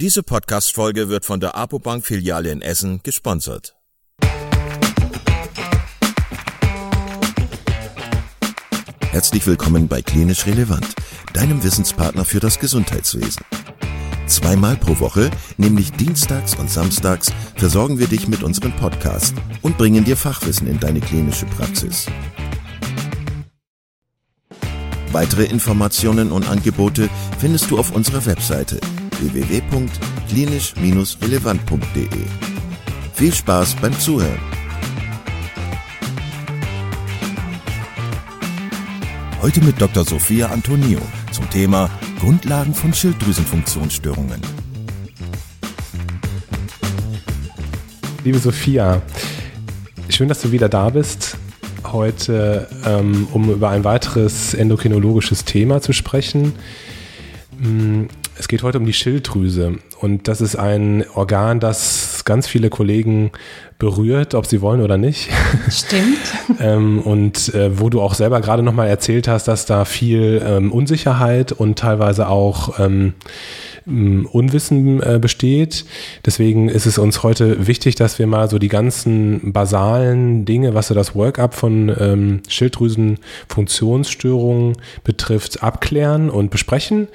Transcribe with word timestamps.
Diese 0.00 0.22
Podcast-Folge 0.22 1.10
wird 1.10 1.26
von 1.26 1.40
der 1.40 1.56
Apobank-Filiale 1.56 2.50
in 2.50 2.62
Essen 2.62 3.02
gesponsert. 3.02 3.76
Herzlich 9.10 9.46
willkommen 9.46 9.88
bei 9.88 10.00
Klinisch 10.00 10.46
Relevant, 10.46 10.86
deinem 11.34 11.62
Wissenspartner 11.62 12.24
für 12.24 12.40
das 12.40 12.58
Gesundheitswesen. 12.58 13.44
Zweimal 14.26 14.78
pro 14.78 14.98
Woche, 15.00 15.30
nämlich 15.58 15.92
dienstags 15.92 16.54
und 16.54 16.70
samstags, 16.70 17.30
versorgen 17.56 17.98
wir 17.98 18.06
dich 18.06 18.26
mit 18.26 18.42
unserem 18.42 18.72
Podcast 18.72 19.34
und 19.60 19.76
bringen 19.76 20.06
dir 20.06 20.16
Fachwissen 20.16 20.66
in 20.66 20.80
deine 20.80 21.00
klinische 21.00 21.44
Praxis. 21.44 22.06
Weitere 25.12 25.44
Informationen 25.44 26.32
und 26.32 26.48
Angebote 26.48 27.10
findest 27.38 27.70
du 27.70 27.78
auf 27.78 27.94
unserer 27.94 28.24
Webseite 28.24 28.80
www.klinisch-relevant.de. 29.20 32.08
Viel 33.14 33.34
Spaß 33.34 33.76
beim 33.76 33.96
Zuhören! 33.98 34.38
Heute 39.42 39.62
mit 39.62 39.80
Dr. 39.80 40.04
Sophia 40.04 40.48
Antonio 40.48 40.98
zum 41.32 41.48
Thema 41.50 41.88
Grundlagen 42.18 42.74
von 42.74 42.92
Schilddrüsenfunktionsstörungen. 42.92 44.42
Liebe 48.24 48.38
Sophia, 48.38 49.00
schön, 50.08 50.28
dass 50.28 50.42
du 50.42 50.52
wieder 50.52 50.68
da 50.68 50.90
bist 50.90 51.38
heute, 51.92 52.68
ähm, 52.84 53.28
um 53.32 53.50
über 53.50 53.70
ein 53.70 53.84
weiteres 53.84 54.54
endokrinologisches 54.54 55.44
Thema 55.44 55.80
zu 55.80 55.92
sprechen. 55.92 56.52
Es 58.40 58.48
geht 58.48 58.62
heute 58.62 58.78
um 58.78 58.86
die 58.86 58.94
Schilddrüse 58.94 59.74
und 60.00 60.26
das 60.26 60.40
ist 60.40 60.56
ein 60.56 61.04
Organ, 61.14 61.60
das 61.60 62.24
ganz 62.24 62.48
viele 62.48 62.70
Kollegen 62.70 63.32
berührt, 63.78 64.34
ob 64.34 64.46
sie 64.46 64.62
wollen 64.62 64.80
oder 64.80 64.96
nicht. 64.96 65.28
Stimmt. 65.68 66.16
ähm, 66.58 67.00
und 67.00 67.54
äh, 67.54 67.78
wo 67.78 67.90
du 67.90 68.00
auch 68.00 68.14
selber 68.14 68.40
gerade 68.40 68.62
nochmal 68.62 68.88
erzählt 68.88 69.28
hast, 69.28 69.46
dass 69.46 69.66
da 69.66 69.84
viel 69.84 70.40
ähm, 70.42 70.72
Unsicherheit 70.72 71.52
und 71.52 71.78
teilweise 71.78 72.28
auch 72.28 72.80
ähm, 72.80 73.12
Unwissen 73.84 75.02
äh, 75.02 75.18
besteht. 75.20 75.84
Deswegen 76.24 76.70
ist 76.70 76.86
es 76.86 76.96
uns 76.96 77.22
heute 77.22 77.66
wichtig, 77.66 77.94
dass 77.94 78.18
wir 78.18 78.26
mal 78.26 78.48
so 78.48 78.58
die 78.58 78.68
ganzen 78.68 79.52
basalen 79.52 80.46
Dinge, 80.46 80.72
was 80.72 80.88
so 80.88 80.94
das 80.94 81.14
Workup 81.14 81.52
von 81.52 81.94
ähm, 82.00 82.40
Schilddrüsenfunktionsstörungen 82.48 84.78
betrifft, 85.04 85.62
abklären 85.62 86.30
und 86.30 86.50
besprechen. 86.50 87.08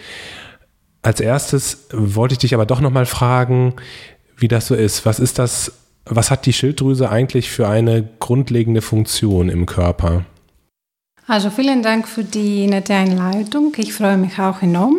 Als 1.06 1.20
erstes 1.20 1.86
wollte 1.92 2.34
ich 2.34 2.40
dich 2.40 2.56
aber 2.56 2.66
doch 2.66 2.82
nochmal 2.82 3.06
fragen, 3.06 3.76
wie 4.38 4.48
das 4.48 4.66
so 4.66 4.74
ist. 4.74 5.06
Was 5.06 5.20
ist 5.20 5.38
das, 5.38 5.72
was 6.06 6.32
hat 6.32 6.48
die 6.48 6.54
Schilddrüse 6.54 7.12
eigentlich 7.12 7.52
für 7.52 7.68
eine 7.68 8.10
grundlegende 8.20 8.82
Funktion 8.82 9.50
im 9.50 9.68
Körper? 9.68 10.26
Also 11.28 11.52
vielen 11.52 11.84
Dank 11.84 12.08
für 12.08 12.24
die 12.24 12.66
nette 12.66 12.96
Einleitung. 12.96 13.72
Ich 13.78 13.94
freue 13.94 14.18
mich 14.18 14.40
auch 14.40 14.64
enorm. 14.64 14.98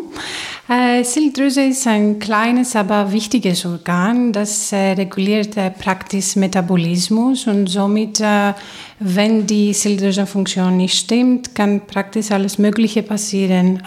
Äh, 0.69 1.05
Schilddrüse 1.05 1.63
ist 1.63 1.89
ein 1.89 2.21
kleines, 2.21 2.77
aber 2.77 3.11
wichtiges 3.11 3.67
Organ, 3.67 4.33
das 4.33 4.71
äh, 4.71 4.93
reguliert 4.93 5.57
äh, 5.57 5.71
praktisch 5.71 6.37
Metabolismus 6.37 7.49
und 7.49 7.67
somit, 7.67 8.21
äh, 8.21 8.55
wenn 9.01 9.47
die 9.49 9.75
Schilddrüsenfunktion 9.75 10.77
nicht 10.77 10.97
stimmt, 10.97 11.57
kann 11.57 11.85
praktisch 11.85 12.31
alles 12.31 12.59
Mögliche 12.59 13.03
passieren. 13.03 13.83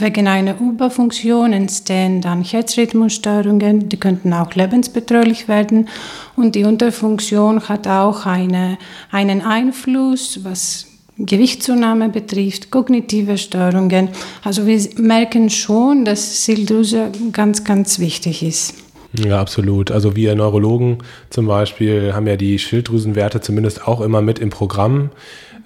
Wegen 0.00 0.28
einer 0.28 0.60
Überfunktion 0.60 1.52
entstehen 1.52 2.20
dann 2.20 2.44
Herzrhythmusstörungen, 2.44 3.88
die 3.88 3.96
könnten 3.98 4.32
auch 4.32 4.54
lebensbedrohlich 4.54 5.48
werden 5.48 5.88
und 6.36 6.54
die 6.54 6.62
Unterfunktion 6.62 7.68
hat 7.68 7.88
auch 7.88 8.24
eine, 8.24 8.78
einen 9.10 9.42
Einfluss, 9.42 10.44
was 10.44 10.86
Gewichtszunahme 11.18 12.10
betrifft, 12.10 12.70
kognitive 12.70 13.38
Störungen. 13.38 14.10
Also 14.44 14.66
wir 14.66 14.80
merken 14.98 15.50
schon, 15.50 16.04
dass 16.04 16.44
Schilddrüse 16.44 17.10
ganz, 17.32 17.64
ganz 17.64 17.98
wichtig 17.98 18.44
ist. 18.44 18.74
Ja, 19.12 19.40
absolut. 19.40 19.90
Also 19.90 20.14
wir 20.14 20.34
Neurologen 20.36 20.98
zum 21.30 21.46
Beispiel 21.46 22.12
haben 22.14 22.26
ja 22.26 22.36
die 22.36 22.58
Schilddrüsenwerte 22.58 23.40
zumindest 23.40 23.88
auch 23.88 24.00
immer 24.00 24.22
mit 24.22 24.38
im 24.38 24.50
Programm. 24.50 25.10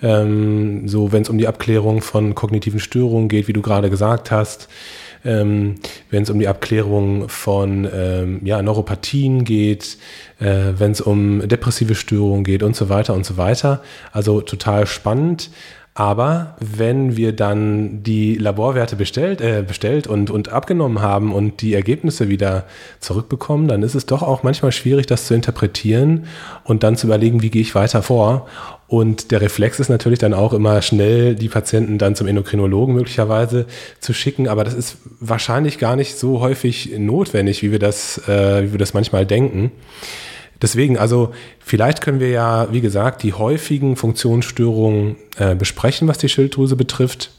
Ähm, 0.02 0.88
so 0.88 1.12
wenn 1.12 1.22
es 1.22 1.28
um 1.28 1.38
die 1.38 1.46
Abklärung 1.46 2.00
von 2.00 2.34
kognitiven 2.34 2.80
Störungen 2.80 3.28
geht, 3.28 3.48
wie 3.48 3.52
du 3.52 3.62
gerade 3.62 3.90
gesagt 3.90 4.30
hast 4.30 4.68
ähm, 5.24 5.76
wenn 6.10 6.22
es 6.22 6.30
um 6.30 6.38
die 6.38 6.48
Abklärung 6.48 7.28
von 7.28 7.88
ähm, 7.92 8.40
ja, 8.44 8.62
Neuropathien 8.62 9.44
geht, 9.44 9.98
äh, 10.40 10.72
wenn 10.76 10.92
es 10.92 11.00
um 11.00 11.46
depressive 11.46 11.94
Störungen 11.94 12.44
geht 12.44 12.62
und 12.62 12.76
so 12.76 12.88
weiter 12.88 13.14
und 13.14 13.24
so 13.24 13.36
weiter. 13.36 13.82
Also 14.12 14.40
total 14.40 14.86
spannend. 14.86 15.50
Aber 15.94 16.56
wenn 16.58 17.18
wir 17.18 17.34
dann 17.34 18.02
die 18.02 18.36
Laborwerte 18.36 18.96
bestellt, 18.96 19.42
äh, 19.42 19.62
bestellt 19.66 20.06
und, 20.06 20.30
und 20.30 20.48
abgenommen 20.48 21.02
haben 21.02 21.34
und 21.34 21.60
die 21.60 21.74
Ergebnisse 21.74 22.30
wieder 22.30 22.64
zurückbekommen, 23.00 23.68
dann 23.68 23.82
ist 23.82 23.94
es 23.94 24.06
doch 24.06 24.22
auch 24.22 24.42
manchmal 24.42 24.72
schwierig, 24.72 25.06
das 25.06 25.26
zu 25.26 25.34
interpretieren 25.34 26.24
und 26.64 26.82
dann 26.82 26.96
zu 26.96 27.06
überlegen, 27.06 27.42
wie 27.42 27.50
gehe 27.50 27.60
ich 27.60 27.74
weiter 27.74 28.02
vor. 28.02 28.46
Und 28.88 29.32
der 29.32 29.42
Reflex 29.42 29.80
ist 29.80 29.90
natürlich 29.90 30.18
dann 30.18 30.32
auch 30.32 30.54
immer 30.54 30.80
schnell, 30.80 31.34
die 31.34 31.48
Patienten 31.48 31.98
dann 31.98 32.14
zum 32.14 32.26
Endokrinologen 32.26 32.94
möglicherweise 32.94 33.66
zu 34.00 34.14
schicken. 34.14 34.48
Aber 34.48 34.64
das 34.64 34.74
ist 34.74 34.96
wahrscheinlich 35.20 35.78
gar 35.78 35.96
nicht 35.96 36.16
so 36.16 36.40
häufig 36.40 36.90
notwendig, 36.96 37.62
wie 37.62 37.70
wir 37.70 37.78
das, 37.78 38.16
äh, 38.28 38.64
wie 38.64 38.72
wir 38.72 38.78
das 38.78 38.94
manchmal 38.94 39.26
denken. 39.26 39.72
Deswegen, 40.62 40.96
also 40.96 41.32
vielleicht 41.58 42.00
können 42.00 42.20
wir 42.20 42.30
ja, 42.30 42.72
wie 42.72 42.80
gesagt, 42.80 43.24
die 43.24 43.34
häufigen 43.34 43.96
Funktionsstörungen 43.96 45.16
äh, 45.36 45.56
besprechen, 45.56 46.08
was 46.08 46.18
die 46.18 46.28
Schilddrüse 46.28 46.76
betrifft. 46.76 47.32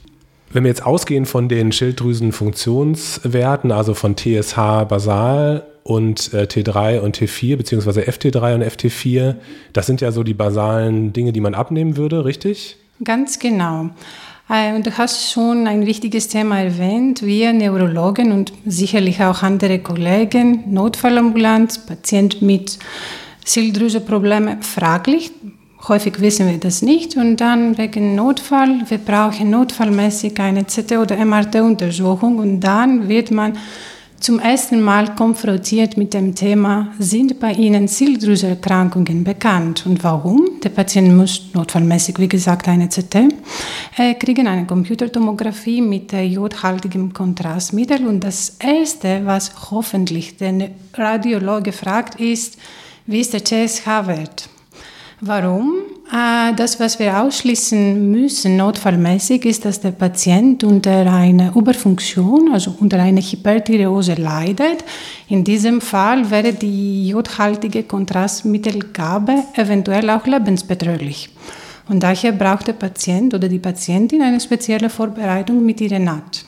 Wenn 0.51 0.65
wir 0.65 0.69
jetzt 0.69 0.85
ausgehen 0.85 1.25
von 1.25 1.49
den 1.49 1.71
Schilddrüsenfunktionswerten, 1.71 3.71
also 3.71 3.95
von 3.95 4.15
TSH 4.15 4.83
basal 4.87 5.65
und 5.83 6.31
äh, 6.33 6.43
T3 6.43 6.99
und 6.99 7.17
T4, 7.17 7.55
beziehungsweise 7.55 8.01
FT3 8.01 8.55
und 8.55 8.63
FT4, 8.63 9.35
das 9.71 9.87
sind 9.87 10.01
ja 10.01 10.11
so 10.11 10.23
die 10.23 10.35
basalen 10.35 11.13
Dinge, 11.13 11.33
die 11.33 11.41
man 11.41 11.55
abnehmen 11.55 11.97
würde, 11.97 12.25
richtig? 12.25 12.77
Ganz 13.03 13.39
genau. 13.39 13.89
Äh, 14.53 14.75
und 14.75 14.85
du 14.85 14.95
hast 14.95 15.31
schon 15.31 15.65
ein 15.65 15.87
wichtiges 15.87 16.27
Thema 16.27 16.59
erwähnt. 16.59 17.23
Wir 17.23 17.53
Neurologen 17.53 18.31
und 18.31 18.53
sicherlich 18.67 19.19
auch 19.23 19.41
andere 19.41 19.79
Kollegen, 19.79 20.65
Notfallambulanz, 20.71 21.79
Patient 21.79 22.39
mit 22.43 22.77
Schilddrüseproblemen, 23.47 24.61
fraglich. 24.61 25.31
Häufig 25.87 26.21
wissen 26.21 26.47
wir 26.47 26.59
das 26.59 26.83
nicht 26.83 27.17
und 27.17 27.37
dann 27.37 27.77
wegen 27.79 28.15
Notfall, 28.15 28.83
wir 28.87 28.99
brauchen 28.99 29.49
notfallmäßig 29.49 30.39
eine 30.39 30.61
CT- 30.61 30.99
oder 30.99 31.17
MRT-Untersuchung 31.17 32.37
und 32.37 32.59
dann 32.61 33.09
wird 33.09 33.31
man 33.31 33.57
zum 34.23 34.39
ersten 34.39 34.81
Mal 34.81 35.15
konfrontiert 35.15 35.97
mit 35.97 36.13
dem 36.13 36.33
Thema, 36.33 36.93
sind 36.97 37.41
bei 37.41 37.51
Ihnen 37.51 37.89
Schilddrüsenerkrankungen 37.89 39.25
bekannt 39.25 39.85
und 39.85 40.01
warum? 40.01 40.61
Der 40.63 40.69
Patient 40.69 41.13
muss 41.13 41.49
notfallmäßig, 41.53 42.17
wie 42.19 42.29
gesagt, 42.29 42.69
eine 42.69 42.87
CT 42.87 43.15
äh, 43.97 44.13
kriegen, 44.13 44.47
eine 44.47 44.65
Computertomographie 44.65 45.81
mit 45.81 46.13
äh, 46.13 46.23
jodhaltigem 46.23 47.11
Kontrastmittel 47.11 48.07
und 48.07 48.23
das 48.23 48.55
Erste, 48.59 49.25
was 49.25 49.71
hoffentlich 49.71 50.37
der 50.37 50.69
Radiologe 50.93 51.73
fragt, 51.73 52.17
ist, 52.21 52.57
wie 53.05 53.19
ist 53.19 53.33
der 53.33 53.43
TSH-Wert? 53.43 54.47
Warum? 55.25 55.83
Äh, 56.11 56.53
das, 56.55 56.81
was 56.81 56.99
wir 56.99 57.21
ausschließen 57.21 58.11
müssen, 58.11 58.57
notfallmäßig, 58.57 59.45
ist, 59.45 59.63
dass 59.63 59.79
der 59.79 59.91
Patient 59.91 60.65
unter 60.65 61.09
einer 61.09 61.55
Überfunktion, 61.55 62.51
also 62.51 62.75
unter 62.81 62.99
einer 62.99 63.21
Hyperthyreose 63.21 64.15
leidet. 64.15 64.83
In 65.29 65.45
diesem 65.45 65.79
Fall 65.79 66.29
wäre 66.29 66.51
die 66.51 67.07
jodhaltige 67.07 67.83
Kontrastmittelgabe 67.83 69.35
eventuell 69.55 70.09
auch 70.09 70.27
lebensbedrohlich. 70.27 71.29
Und 71.87 72.03
daher 72.03 72.33
braucht 72.33 72.67
der 72.67 72.73
Patient 72.73 73.33
oder 73.33 73.47
die 73.47 73.59
Patientin 73.59 74.21
eine 74.21 74.41
spezielle 74.41 74.89
Vorbereitung 74.89 75.65
mit 75.65 75.79
ihrer 75.79 75.99
Naht. 75.99 76.43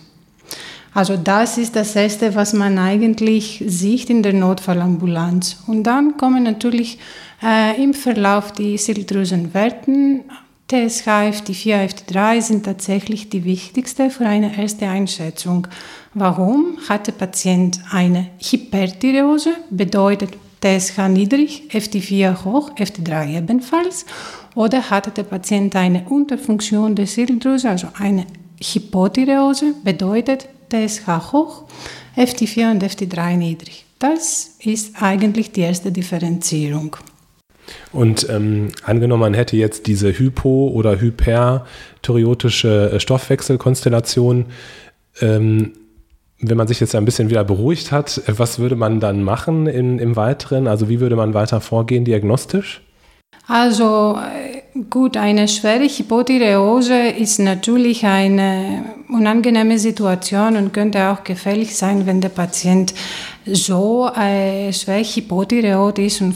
Also 0.96 1.18
das 1.18 1.58
ist 1.58 1.76
das 1.76 1.94
Erste, 1.94 2.36
was 2.36 2.54
man 2.54 2.80
eigentlich 2.80 3.62
sieht 3.68 4.10
in 4.10 4.24
der 4.24 4.32
Notfallambulanz. 4.32 5.58
Und 5.68 5.84
dann 5.84 6.16
kommen 6.16 6.44
natürlich 6.44 7.00
äh, 7.44 7.84
im 7.84 7.94
Verlauf 7.94 8.54
die 8.54 8.78
Schilddrüsenwerten. 8.78 10.22
TSH, 10.70 11.08
FT4, 11.08 11.90
FT3 11.90 12.42
sind 12.42 12.66
tatsächlich 12.66 13.30
die 13.30 13.44
wichtigste 13.44 14.10
für 14.10 14.26
eine 14.26 14.58
erste 14.58 14.88
Einschätzung. 14.88 15.68
Warum? 16.14 16.78
Hat 16.88 17.08
der 17.08 17.12
Patient 17.12 17.82
eine 17.92 18.30
Hyperthyreose, 18.40 19.52
bedeutet 19.70 20.30
TSH 20.64 21.10
niedrig, 21.10 21.64
FT4 21.72 22.46
hoch, 22.46 22.72
FT3 22.78 23.38
ebenfalls, 23.38 24.06
oder 24.56 24.90
hat 24.90 25.18
der 25.18 25.24
Patient 25.24 25.76
eine 25.76 26.06
Unterfunktion 26.08 26.96
der 26.96 27.06
Schilddrüse, 27.06 27.70
also 27.70 27.90
eine 28.00 28.26
Hypothyreose, 28.64 29.74
bedeutet 29.84 30.48
TSH 30.70 31.32
hoch, 31.32 31.64
FT4 32.18 32.72
und 32.72 32.84
FT3 32.84 33.36
niedrig. 33.38 33.86
Das 34.00 34.56
ist 34.60 35.02
eigentlich 35.02 35.52
die 35.52 35.62
erste 35.62 35.92
Differenzierung. 35.92 36.98
Und 37.92 38.30
ähm, 38.30 38.70
angenommen, 38.84 39.22
man 39.22 39.34
hätte 39.34 39.58
jetzt 39.58 39.88
diese 39.88 40.12
hypo- 40.12 40.70
oder 40.72 41.00
hyperthyreotische 41.00 42.92
äh, 42.94 43.00
Stoffwechselkonstellation, 43.00 44.46
ähm, 45.22 45.74
wenn 46.40 46.58
man 46.58 46.68
sich 46.68 46.80
jetzt 46.80 46.94
ein 46.96 47.06
bisschen 47.06 47.30
wieder 47.30 47.44
beruhigt 47.44 47.92
hat, 47.92 48.22
was 48.28 48.60
würde 48.60 48.76
man 48.76 49.00
dann 49.00 49.24
machen 49.24 49.68
in, 49.68 50.00
im 50.00 50.16
Weiteren? 50.16 50.68
Also 50.68 50.90
wie 50.90 51.00
würde 51.00 51.16
man 51.16 51.34
weiter 51.34 51.62
vorgehen 51.62 52.06
diagnostisch? 52.06 52.82
Also 53.48 54.18
äh, 54.20 54.45
gut, 54.90 55.18
eine 55.18 55.48
schwere 55.48 55.86
Hypothyreose 55.86 57.08
ist 57.10 57.40
natürlich 57.40 58.06
eine 58.06 58.84
unangenehme 59.10 59.80
Situation 59.80 60.58
und 60.58 60.74
könnte 60.74 61.10
auch 61.10 61.24
gefährlich 61.24 61.76
sein, 61.76 62.06
wenn 62.06 62.22
der 62.22 62.30
Patient 62.30 62.94
so 63.46 64.10
äh, 64.10 64.74
schwer 64.74 65.04
Hypothyreot 65.04 66.00
ist 66.00 66.22
und 66.22 66.36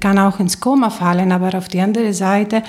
kann 0.00 0.18
auch 0.18 0.40
ins 0.40 0.58
Koma 0.58 0.90
fallen. 0.90 1.32
Aber 1.32 1.56
auf 1.56 1.68
die 1.68 1.80
andere 1.80 2.12
Seite 2.12 2.62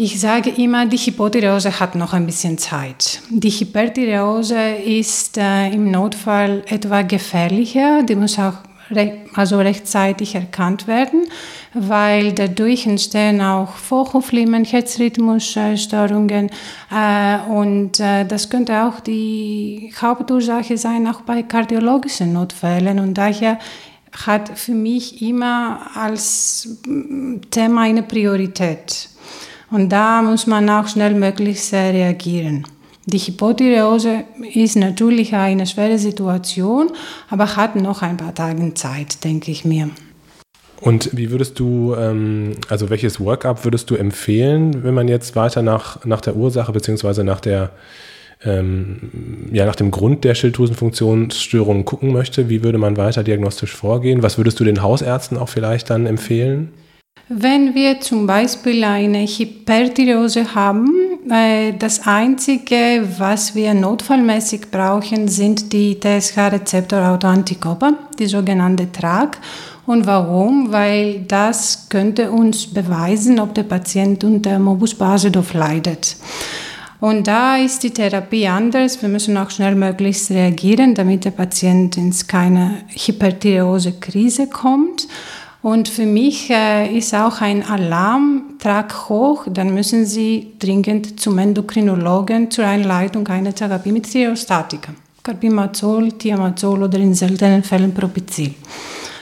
ich 0.00 0.20
sage 0.20 0.50
immer, 0.50 0.86
die 0.86 0.96
Hypothyreose 0.96 1.80
hat 1.80 1.96
noch 1.96 2.12
ein 2.12 2.24
bisschen 2.24 2.56
Zeit. 2.56 3.20
Die 3.30 3.50
Hyperthyreose 3.50 4.76
ist 4.76 5.36
äh, 5.36 5.72
im 5.72 5.90
Notfall 5.90 6.62
etwa 6.68 7.02
gefährlicher, 7.02 8.04
die 8.04 8.14
muss 8.14 8.38
auch 8.38 8.52
also 9.34 9.58
rechtzeitig 9.58 10.34
erkannt 10.34 10.86
werden, 10.86 11.26
weil 11.74 12.32
dadurch 12.32 12.86
entstehen 12.86 13.40
auch 13.40 13.72
Vorhofflimmern, 13.72 14.64
Herzrhythmusstörungen 14.64 16.50
äh, 16.90 17.38
und 17.50 18.00
äh, 18.00 18.24
das 18.24 18.48
könnte 18.48 18.84
auch 18.84 19.00
die 19.00 19.92
Hauptursache 20.00 20.78
sein, 20.78 21.06
auch 21.06 21.20
bei 21.22 21.42
kardiologischen 21.42 22.32
Notfällen 22.32 22.98
und 22.98 23.14
daher 23.14 23.58
hat 24.26 24.58
für 24.58 24.72
mich 24.72 25.22
immer 25.22 25.80
als 25.94 26.78
Thema 27.50 27.82
eine 27.82 28.02
Priorität. 28.02 29.10
Und 29.70 29.90
da 29.90 30.22
muss 30.22 30.46
man 30.46 30.68
auch 30.70 30.88
schnellmöglichst 30.88 31.74
reagieren. 31.74 32.66
Die 33.10 33.18
Hypothyreose 33.18 34.24
ist 34.52 34.76
natürlich 34.76 35.34
eine 35.34 35.66
schwere 35.66 35.96
Situation, 35.98 36.90
aber 37.30 37.56
hat 37.56 37.74
noch 37.74 38.02
ein 38.02 38.18
paar 38.18 38.34
Tage 38.34 38.74
Zeit, 38.74 39.24
denke 39.24 39.50
ich 39.50 39.64
mir. 39.64 39.88
Und 40.82 41.16
wie 41.16 41.30
würdest 41.30 41.58
du, 41.58 41.94
ähm, 41.94 42.52
also 42.68 42.90
welches 42.90 43.18
Workup 43.18 43.64
würdest 43.64 43.88
du 43.88 43.94
empfehlen, 43.94 44.84
wenn 44.84 44.92
man 44.92 45.08
jetzt 45.08 45.36
weiter 45.36 45.62
nach, 45.62 46.04
nach 46.04 46.20
der 46.20 46.36
Ursache 46.36 46.70
bzw. 46.70 47.22
nach 47.22 47.40
der 47.40 47.70
ähm, 48.44 49.48
ja, 49.52 49.64
nach 49.64 49.74
dem 49.74 49.90
Grund 49.90 50.22
der 50.24 50.34
Schilddrüsenfunktionsstörung 50.34 51.86
gucken 51.86 52.12
möchte? 52.12 52.50
Wie 52.50 52.62
würde 52.62 52.76
man 52.76 52.98
weiter 52.98 53.24
diagnostisch 53.24 53.74
vorgehen? 53.74 54.22
Was 54.22 54.36
würdest 54.36 54.60
du 54.60 54.64
den 54.64 54.82
Hausärzten 54.82 55.38
auch 55.38 55.48
vielleicht 55.48 55.88
dann 55.88 56.04
empfehlen? 56.04 56.72
Wenn 57.30 57.74
wir 57.74 58.00
zum 58.00 58.26
Beispiel 58.26 58.84
eine 58.84 59.26
Hyperthyreose 59.26 60.54
haben, 60.54 61.07
das 61.28 62.06
Einzige, 62.06 63.06
was 63.18 63.54
wir 63.54 63.74
notfallmäßig 63.74 64.70
brauchen, 64.70 65.28
sind 65.28 65.72
die 65.72 66.00
TSH-Rezeptor-Autoantikörper, 66.00 67.92
die 68.18 68.26
sogenannte 68.26 68.90
TRAG. 68.90 69.36
Und 69.84 70.06
warum? 70.06 70.72
Weil 70.72 71.20
das 71.28 71.88
könnte 71.88 72.30
uns 72.30 72.66
beweisen, 72.66 73.40
ob 73.40 73.54
der 73.54 73.62
Patient 73.64 74.24
unter 74.24 74.58
Morbus 74.58 74.94
Basedow 74.94 75.52
leidet. 75.52 76.16
Und 77.00 77.28
da 77.28 77.56
ist 77.56 77.82
die 77.84 77.90
Therapie 77.90 78.48
anders. 78.48 79.00
Wir 79.00 79.08
müssen 79.08 79.36
auch 79.36 79.50
schnellmöglichst 79.50 80.30
reagieren, 80.30 80.94
damit 80.94 81.24
der 81.24 81.30
Patient 81.30 81.96
in 81.96 82.12
keine 82.26 82.82
Hyperthyreose-Krise 82.88 84.48
kommt. 84.48 85.06
Und 85.60 85.88
für 85.88 86.06
mich 86.06 86.50
äh, 86.50 86.96
ist 86.96 87.14
auch 87.14 87.40
ein 87.40 87.64
Alarmtrag 87.64 89.08
hoch, 89.08 89.46
dann 89.50 89.74
müssen 89.74 90.06
Sie 90.06 90.52
dringend 90.58 91.18
zum 91.18 91.36
Endokrinologen 91.38 92.50
zur 92.50 92.66
Einleitung 92.66 93.26
einer 93.26 93.54
Therapie 93.54 93.90
mit 93.90 94.06
Stereostatika. 94.06 94.92
Carbimazol, 95.22 96.12
Thiamazol 96.12 96.84
oder 96.84 96.98
in 96.98 97.12
seltenen 97.12 97.64
Fällen 97.64 97.92
Propizil. 97.92 98.54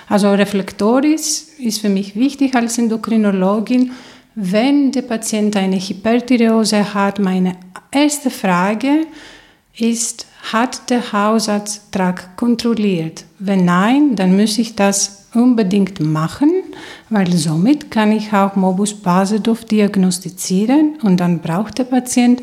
Also 0.09 0.31
reflektorisch 0.31 1.45
ist 1.59 1.81
für 1.81 1.89
mich 1.89 2.15
wichtig 2.15 2.55
als 2.55 2.79
Endokrinologin, 2.79 3.93
wenn 4.35 4.93
der 4.93 5.03
Patient 5.03 5.57
eine 5.57 5.81
Hyperthyreose 5.81 6.93
hat, 6.93 7.19
meine 7.19 7.55
erste 7.91 8.31
Frage 8.31 9.07
ist, 9.77 10.27
hat 10.53 10.91
der 10.91 11.13
Hausarzt 11.13 11.91
Trag 11.91 12.37
kontrolliert? 12.37 13.25
Wenn 13.39 13.65
nein, 13.65 14.15
dann 14.15 14.37
muss 14.37 14.59
ich 14.59 14.77
das 14.77 15.26
unbedingt 15.37 16.01
machen, 16.01 16.51
weil 17.11 17.33
somit 17.33 17.91
kann 17.91 18.11
ich 18.11 18.33
auch 18.33 18.57
Morbus 18.57 18.95
Basedow 18.95 19.65
diagnostizieren 19.65 20.99
und 21.03 21.19
dann 21.19 21.41
braucht 21.41 21.79
der 21.79 21.85
Patient 21.85 22.43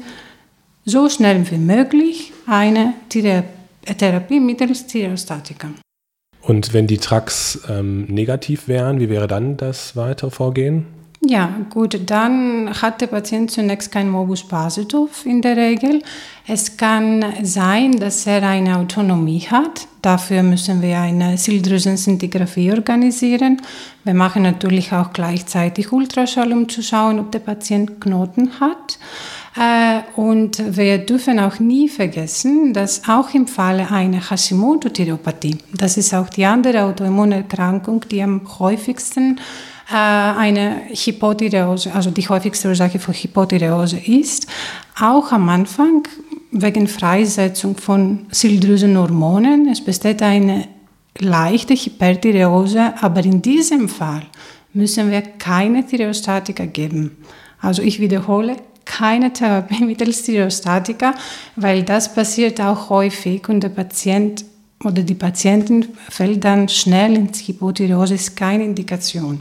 so 0.86 1.10
schnell 1.10 1.50
wie 1.50 1.58
möglich 1.58 2.34
eine 2.46 2.94
Therapie 3.10 4.40
mittels 4.40 4.88
Thyrostatika. 4.88 5.70
Und 6.42 6.74
wenn 6.74 6.88
die 6.88 6.98
Tracks 6.98 7.62
ähm, 7.70 8.06
negativ 8.06 8.68
wären, 8.68 9.00
wie 9.00 9.10
wäre 9.10 9.28
dann 9.28 9.56
das 9.56 9.96
weitere 9.96 10.30
Vorgehen? 10.30 10.86
Ja, 11.26 11.56
gut, 11.70 12.02
dann 12.08 12.70
hat 12.82 13.00
der 13.00 13.08
Patient 13.08 13.50
zunächst 13.50 13.94
kein 13.94 14.10
Morbus 14.10 14.44
Basedow 14.44 15.10
in 15.24 15.42
der 15.42 15.56
Regel. 15.56 16.02
Es 16.46 16.76
kann 16.76 17.24
sein, 17.44 17.98
dass 17.98 18.28
er 18.28 18.44
eine 18.44 18.78
Autonomie 18.78 19.48
hat. 19.50 19.88
Dafür 20.02 20.44
müssen 20.44 20.82
wir 20.82 21.00
eine 21.00 21.38
Silldrüsensintigraphie 21.38 22.74
organisieren. 22.74 23.62
Wir 24.04 24.14
machen 24.14 24.44
natürlich 24.44 24.92
auch 24.92 25.14
gleichzeitig 25.14 25.94
Ultraschall, 25.94 26.52
um 26.52 26.68
zu 26.68 26.84
schauen, 26.84 27.20
ob 27.20 27.32
der 27.32 27.40
Patient 27.40 28.02
Knoten 28.02 28.60
hat. 28.60 29.00
Äh, 29.56 30.02
und 30.20 30.76
wir 30.76 30.98
dürfen 30.98 31.40
auch 31.40 31.60
nie 31.60 31.88
vergessen, 31.88 32.74
dass 32.74 33.08
auch 33.08 33.34
im 33.34 33.48
Falle 33.48 33.90
einer 33.92 34.30
Hashimoto-Thyreopathie, 34.30 35.60
das 35.74 35.96
ist 35.96 36.14
auch 36.14 36.28
die 36.28 36.44
andere 36.44 36.84
Autoimmunerkrankung, 36.84 38.04
die 38.12 38.22
am 38.22 38.42
häufigsten 38.60 39.40
eine 39.92 40.82
Hypothyreose, 40.90 41.94
also 41.94 42.10
die 42.10 42.28
häufigste 42.28 42.70
Ursache 42.70 43.00
für 43.00 43.14
Hypothyreose 43.14 43.98
ist, 43.98 44.48
auch 45.00 45.32
am 45.32 45.50
Anfang 45.50 46.08
wegen 46.52 46.88
Freisetzung 46.88 47.76
von 47.76 48.28
Silddrüsenhormonen. 48.32 49.68
Es 49.68 49.84
besteht 49.84 50.22
eine 50.22 50.68
leichte 51.20 51.74
Hyperthyreose, 51.76 52.94
aber 53.02 53.24
in 53.24 53.42
diesem 53.42 53.90
Fall 53.90 54.24
müssen 54.74 55.12
wir 55.12 55.22
keine 55.22 55.86
Thyreostatika 55.86 56.66
geben. 56.66 57.18
Also 57.60 57.82
ich 57.82 58.00
wiederhole, 58.00 58.58
keine 58.86 59.32
Therapie 59.32 59.84
mittels 59.86 60.24
Thyreostatika, 60.24 61.14
weil 61.56 61.84
das 61.84 62.14
passiert 62.14 62.60
auch 62.62 62.90
häufig 62.90 63.48
und 63.50 63.62
der 63.62 63.70
Patient 63.70 64.46
oder 64.84 65.02
die 65.02 65.16
Patientin 65.16 65.88
fällt 66.10 66.44
dann 66.44 66.68
schnell 66.68 67.16
ins 67.16 67.48
Hypothyreose, 67.48 68.16
ist 68.16 68.36
keine 68.36 68.66
Indikation. 68.66 69.40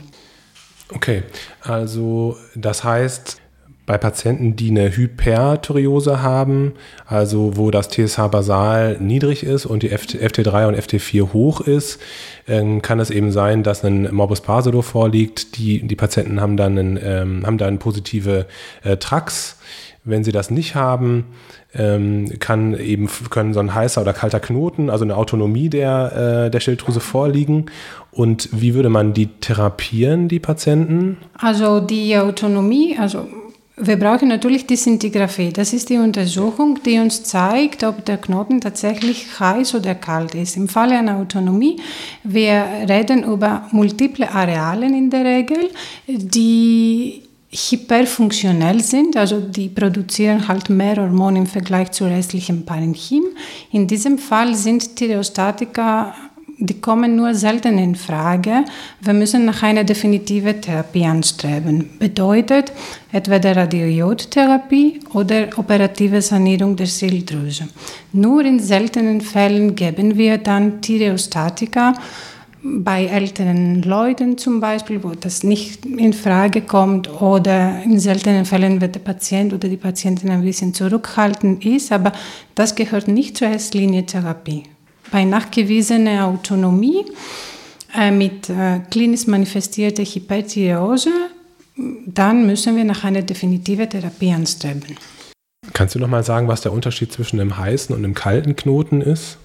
Okay, 0.95 1.23
also 1.63 2.37
das 2.55 2.85
heißt, 2.85 3.43
bei 3.85 3.99
Patienten, 3.99 4.55
die 4.55 4.71
eine 4.71 4.97
Hyperthyreose 4.97 6.23
haben, 6.23 6.75
also 7.05 7.57
wo 7.57 7.71
das 7.73 7.89
TSH-Basal 7.89 8.99
niedrig 9.01 9.43
ist 9.43 9.67
und 9.67 9.83
die 9.83 9.91
FT3 9.91 10.69
und 10.69 10.77
FT4 10.77 11.33
hoch 11.33 11.61
ist, 11.61 12.01
ähm, 12.47 12.81
kann 12.81 13.01
es 13.01 13.11
eben 13.11 13.33
sein, 13.33 13.65
dass 13.65 13.85
ein 13.85 14.15
Morbus 14.15 14.41
Basedow 14.43 14.83
vorliegt. 14.83 15.59
Die, 15.59 15.85
die 15.87 15.97
Patienten 15.97 16.41
haben 16.41 16.57
dann, 16.57 16.79
einen, 16.79 17.01
ähm, 17.03 17.45
haben 17.45 17.59
dann 17.59 17.79
positive 17.79 18.47
äh, 18.85 18.97
Trax. 18.99 19.59
Wenn 20.05 20.25
sie 20.25 20.33
das 20.33 20.51
nicht 20.51 20.75
haben, 20.75 21.27
ähm, 21.75 22.39
kann 22.39 22.79
eben 22.79 23.09
können 23.31 23.55
so 23.55 23.61
ein 23.61 23.75
heißer 23.75 24.01
oder 24.01 24.13
kalter 24.13 24.41
Knoten, 24.41 24.91
also 24.91 25.05
eine 25.05 25.17
Autonomie 25.17 25.69
der, 25.69 26.47
äh, 26.47 26.51
der 26.51 26.61
Schilddrüse 26.61 27.01
vorliegen. 27.01 27.67
Und 28.11 28.49
wie 28.53 28.75
würde 28.75 28.91
man 28.91 29.15
die 29.15 29.27
therapieren, 29.27 30.29
die 30.29 30.41
Patienten? 30.41 31.17
Also 31.39 31.81
die 31.81 32.17
Autonomie, 32.17 32.97
also 32.99 33.27
wir 33.77 33.99
brauchen 33.99 34.29
natürlich 34.29 34.67
die 34.67 34.77
Sintigraphie. 34.77 35.51
Das 35.51 35.73
ist 35.73 35.89
die 35.89 35.97
Untersuchung, 35.97 36.81
die 36.85 36.99
uns 36.99 37.23
zeigt, 37.25 37.83
ob 37.85 38.05
der 38.05 38.19
Knoten 38.19 38.61
tatsächlich 38.61 39.41
heiß 39.41 39.75
oder 39.75 39.95
kalt 39.95 40.35
ist. 40.35 40.57
Im 40.57 40.69
Falle 40.69 40.99
einer 40.99 41.17
Autonomie, 41.17 41.81
wir 42.23 42.65
reden 42.89 43.25
über 43.25 43.67
multiple 43.73 44.31
Arealen 44.31 44.95
in 44.95 45.09
der 45.09 45.25
Regel, 45.25 45.71
die 46.07 47.23
hyperfunktionell 47.53 48.83
sind, 48.83 49.17
also 49.17 49.41
die 49.41 49.69
produzieren 49.69 50.49
halt 50.49 50.71
mehr 50.71 50.97
Hormone 50.97 51.41
im 51.41 51.47
Vergleich 51.47 51.93
zu 51.93 52.05
restlichem 52.05 52.65
Parenchym. 52.65 53.25
In 53.71 53.87
diesem 53.87 54.19
Fall 54.19 54.55
sind 54.55 54.97
Thyreostatika 54.97 56.15
die 56.65 56.81
kommen 56.81 57.17
nur 57.17 57.35
selten 57.35 57.77
in 57.77 57.97
Frage. 57.97 58.65
Wir 59.01 59.15
müssen 59.15 59.45
nach 59.47 59.65
einer 59.65 59.83
definitiven 59.83 60.61
Therapie 60.61 61.05
anstreben. 61.05 61.91
Bedeutet 61.99 62.73
entweder 63.11 63.57
Radiojodtherapie 63.57 65.01
oder 65.13 65.49
operative 65.57 66.23
Sanierung 66.23 66.77
der 66.77 66.87
Schilddrüse. 66.87 67.69
Nur 68.13 68.45
in 68.45 68.61
seltenen 68.61 69.21
Fällen 69.21 69.75
geben 69.75 70.17
wir 70.17 70.39
dann 70.39 70.81
Thyreostatika. 70.81 71.95
Bei 72.65 73.07
älteren 73.07 73.83
Leuten 73.83 74.39
zum 74.39 74.61
Beispiel, 74.61 75.03
wo 75.03 75.11
das 75.11 75.43
nicht 75.43 75.85
in 75.85 76.13
Frage 76.13 76.61
kommt, 76.63 77.11
oder 77.21 77.83
in 77.83 77.99
seltenen 77.99 78.45
Fällen, 78.45 78.81
wenn 78.81 78.93
der 78.93 79.01
Patient 79.01 79.53
oder 79.53 79.69
die 79.69 79.77
Patientin 79.77 80.31
ein 80.31 80.43
bisschen 80.43 80.73
zurückhaltend 80.73 81.65
ist, 81.65 81.91
aber 81.91 82.13
das 82.55 82.75
gehört 82.77 83.09
nicht 83.09 83.37
zur 83.37 83.49
Erstlinie-Therapie 83.49 84.65
bei 85.13 85.25
nachgewiesener 85.25 86.27
Autonomie 86.27 87.05
äh, 87.97 88.11
mit 88.11 88.51
äh, 88.51 88.81
klinisch 88.91 89.29
manifestierter 89.29 90.03
Hyperthyreose, 90.03 91.11
dann 92.07 92.47
müssen 92.47 92.77
wir 92.77 92.85
nach 92.85 93.05
einer 93.05 93.23
definitiven 93.23 93.89
Therapie 93.89 94.33
anstreben. 94.33 94.97
Kannst 95.73 95.95
du 95.95 96.01
noch 96.01 96.09
mal 96.09 96.25
sagen, 96.25 96.49
was 96.49 96.63
der 96.63 96.73
Unterschied 96.73 97.13
zwischen 97.13 97.41
einem 97.41 97.57
heißen 97.57 97.95
und 97.95 98.05
einem 98.05 98.15
kalten 98.15 98.57
Knoten 98.57 99.01
ist? 99.01 99.39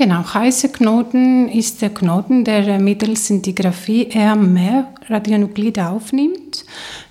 Genau, 0.00 0.24
heißer 0.32 0.68
Knoten 0.68 1.46
ist 1.50 1.82
der 1.82 1.90
Knoten, 1.90 2.42
der 2.42 2.78
mittels 2.78 3.26
Sintigraphie 3.26 4.04
eher 4.04 4.34
mehr 4.34 4.94
Radionuklide 5.06 5.90
aufnimmt. 5.90 6.64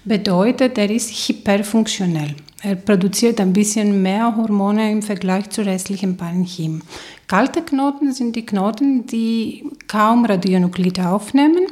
Bedeutet, 0.06 0.76
er 0.80 0.90
ist 0.90 1.12
hyperfunktionell. 1.12 2.34
Er 2.64 2.76
produziert 2.78 3.40
ein 3.42 3.54
bisschen 3.54 4.02
mehr 4.02 4.36
Hormone 4.36 4.92
im 4.92 5.04
Vergleich 5.04 5.52
zu 5.52 5.64
restlichen 5.64 6.18
Parenchym. 6.18 6.82
Kalte 7.28 7.62
Knoten 7.62 8.12
sind 8.12 8.36
die 8.36 8.48
Knoten, 8.48 9.06
die 9.06 9.70
kaum 9.88 10.26
Radionuklide 10.26 11.10
aufnehmen 11.10 11.68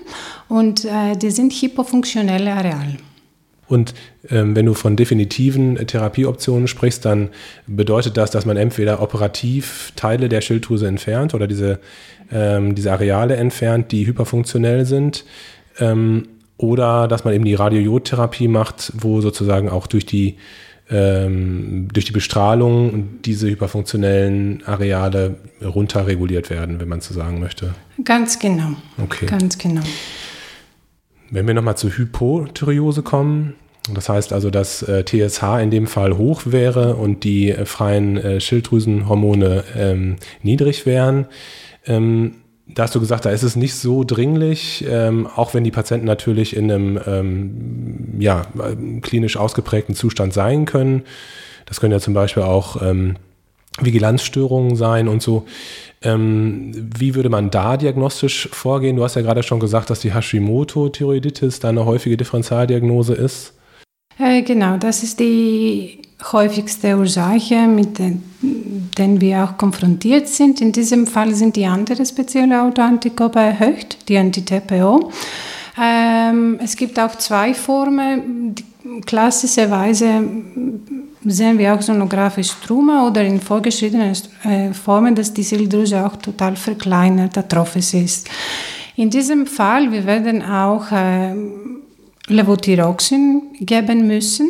und 0.50 0.86
äh, 0.86 1.16
die 1.16 1.32
sind 1.32 1.52
hypofunktionelle 1.52 2.54
Areale. 2.54 2.98
Und 3.68 3.94
ähm, 4.30 4.56
wenn 4.56 4.66
du 4.66 4.74
von 4.74 4.96
definitiven 4.96 5.76
Therapieoptionen 5.76 6.68
sprichst, 6.68 7.04
dann 7.06 7.30
bedeutet 7.68 8.18
das, 8.18 8.32
dass 8.32 8.46
man 8.46 8.58
entweder 8.58 9.02
operativ 9.02 9.92
Teile 9.96 10.30
der 10.30 10.42
Schilddrüse 10.42 10.88
entfernt 10.88 11.34
oder 11.34 11.48
diese, 11.48 11.80
ähm, 12.32 12.76
diese 12.76 12.92
Areale 12.92 13.36
entfernt, 13.36 13.92
die 13.92 14.08
hyperfunktionell 14.08 14.86
sind, 14.86 15.26
ähm, 15.80 16.28
oder 16.58 17.08
dass 17.08 17.24
man 17.24 17.34
eben 17.34 17.46
die 17.46 17.54
Radiojodtherapie 17.54 18.48
macht, 18.48 18.92
wo 18.98 19.22
sozusagen 19.22 19.70
auch 19.70 19.86
durch 19.86 20.06
die 20.06 20.38
ähm, 20.90 21.90
durch 21.92 22.06
die 22.06 22.14
Bestrahlung 22.14 23.22
diese 23.26 23.50
hyperfunktionellen 23.50 24.64
Areale 24.66 25.36
runterreguliert 25.62 26.50
werden, 26.50 26.80
wenn 26.80 26.88
man 26.88 27.02
so 27.02 27.14
sagen 27.14 27.40
möchte. 27.40 27.76
Ganz 28.06 28.40
genau. 28.40 28.70
Okay. 28.98 29.26
Ganz 29.26 29.58
genau. 29.58 29.82
Wenn 31.30 31.48
wir 31.48 31.54
nochmal 31.54 31.78
zur 31.78 31.92
Hypothyreose 31.92 33.04
kommen, 33.04 33.56
das 33.94 34.10
heißt 34.10 34.34
also, 34.34 34.50
dass 34.50 34.84
äh, 34.84 35.04
TSH 35.04 35.62
in 35.62 35.72
dem 35.72 35.88
Fall 35.88 36.18
hoch 36.18 36.44
wäre 36.46 36.96
und 36.96 37.24
die 37.24 37.52
äh, 37.52 37.66
freien 37.66 38.18
äh, 38.18 38.40
Schilddrüsenhormone 38.40 39.64
ähm, 39.76 40.16
niedrig 40.42 40.86
wären. 40.86 41.28
Ähm, 41.86 42.36
da 42.68 42.84
hast 42.84 42.96
du 42.96 43.00
gesagt, 43.00 43.26
da 43.26 43.30
ist 43.30 43.44
es 43.44 43.56
nicht 43.56 43.76
so 43.76 44.04
dringlich, 44.04 44.86
ähm, 44.90 45.26
auch 45.28 45.54
wenn 45.54 45.64
die 45.64 45.72
Patienten 45.72 46.06
natürlich 46.06 46.56
in 46.56 46.70
einem 46.70 47.00
ähm, 47.06 48.20
ja, 48.20 48.46
klinisch 49.02 49.38
ausgeprägten 49.38 49.96
Zustand 49.96 50.34
sein 50.34 50.66
können. 50.66 51.04
Das 51.66 51.80
können 51.80 51.94
ja 51.94 52.00
zum 52.00 52.14
Beispiel 52.14 52.44
auch 52.44 52.82
ähm, 52.82 53.16
Vigilanzstörungen 53.80 54.76
sein 54.76 55.08
und 55.08 55.22
so. 55.22 55.46
Ähm, 56.02 56.72
wie 56.98 57.16
würde 57.16 57.30
man 57.30 57.50
da 57.50 57.76
diagnostisch 57.78 58.50
vorgehen? 58.52 58.96
Du 58.98 59.04
hast 59.04 59.16
ja 59.16 59.22
gerade 59.22 59.44
schon 59.44 59.60
gesagt, 59.60 59.90
dass 59.90 60.00
die 60.00 60.14
Hashimoto-Thyreoiditis 60.14 61.60
da 61.60 61.70
eine 61.70 61.86
häufige 61.86 62.18
Differentialdiagnose 62.18 63.14
ist. 63.16 63.54
Äh, 64.20 64.42
genau, 64.44 64.78
das 64.78 65.04
ist 65.04 65.20
die 65.20 66.00
häufigste 66.32 66.98
Ursache, 66.98 67.68
mit 67.68 68.00
denen 68.00 69.22
wir 69.22 69.44
auch 69.44 69.58
konfrontiert 69.58 70.28
sind. 70.28 70.62
In 70.62 70.72
diesem 70.72 71.06
Fall 71.08 71.34
sind 71.36 71.56
die 71.56 71.66
anderen 71.66 72.06
spezielle 72.06 72.62
Autoantikörper 72.64 73.42
erhöht, 73.42 73.98
die 74.08 74.18
Anti-TPO. 74.18 75.12
Ähm, 75.80 76.60
es 76.64 76.76
gibt 76.76 77.00
auch 77.00 77.16
zwei 77.16 77.54
Formen. 77.54 78.56
Klassischerweise 79.06 80.24
sehen 81.26 81.58
wir 81.58 81.74
auch 81.74 81.82
sonografisch 81.82 82.52
Truma 82.66 83.08
oder 83.08 83.24
in 83.24 83.42
vorgeschrittenen 83.42 84.16
äh, 84.44 84.74
Formen, 84.74 85.16
dass 85.16 85.34
die 85.34 85.44
Schilddrüse 85.44 86.06
auch 86.06 86.16
total 86.18 86.56
verkleinert, 86.56 87.38
atrophisch 87.38 87.94
ist. 87.94 88.30
In 88.96 89.10
diesem 89.10 89.46
Fall, 89.46 89.92
wir 89.92 90.06
werden 90.06 90.44
auch 90.44 90.92
äh, 90.92 91.34
Levothyroxin 92.28 93.42
geben 93.60 94.08
müssen. 94.08 94.50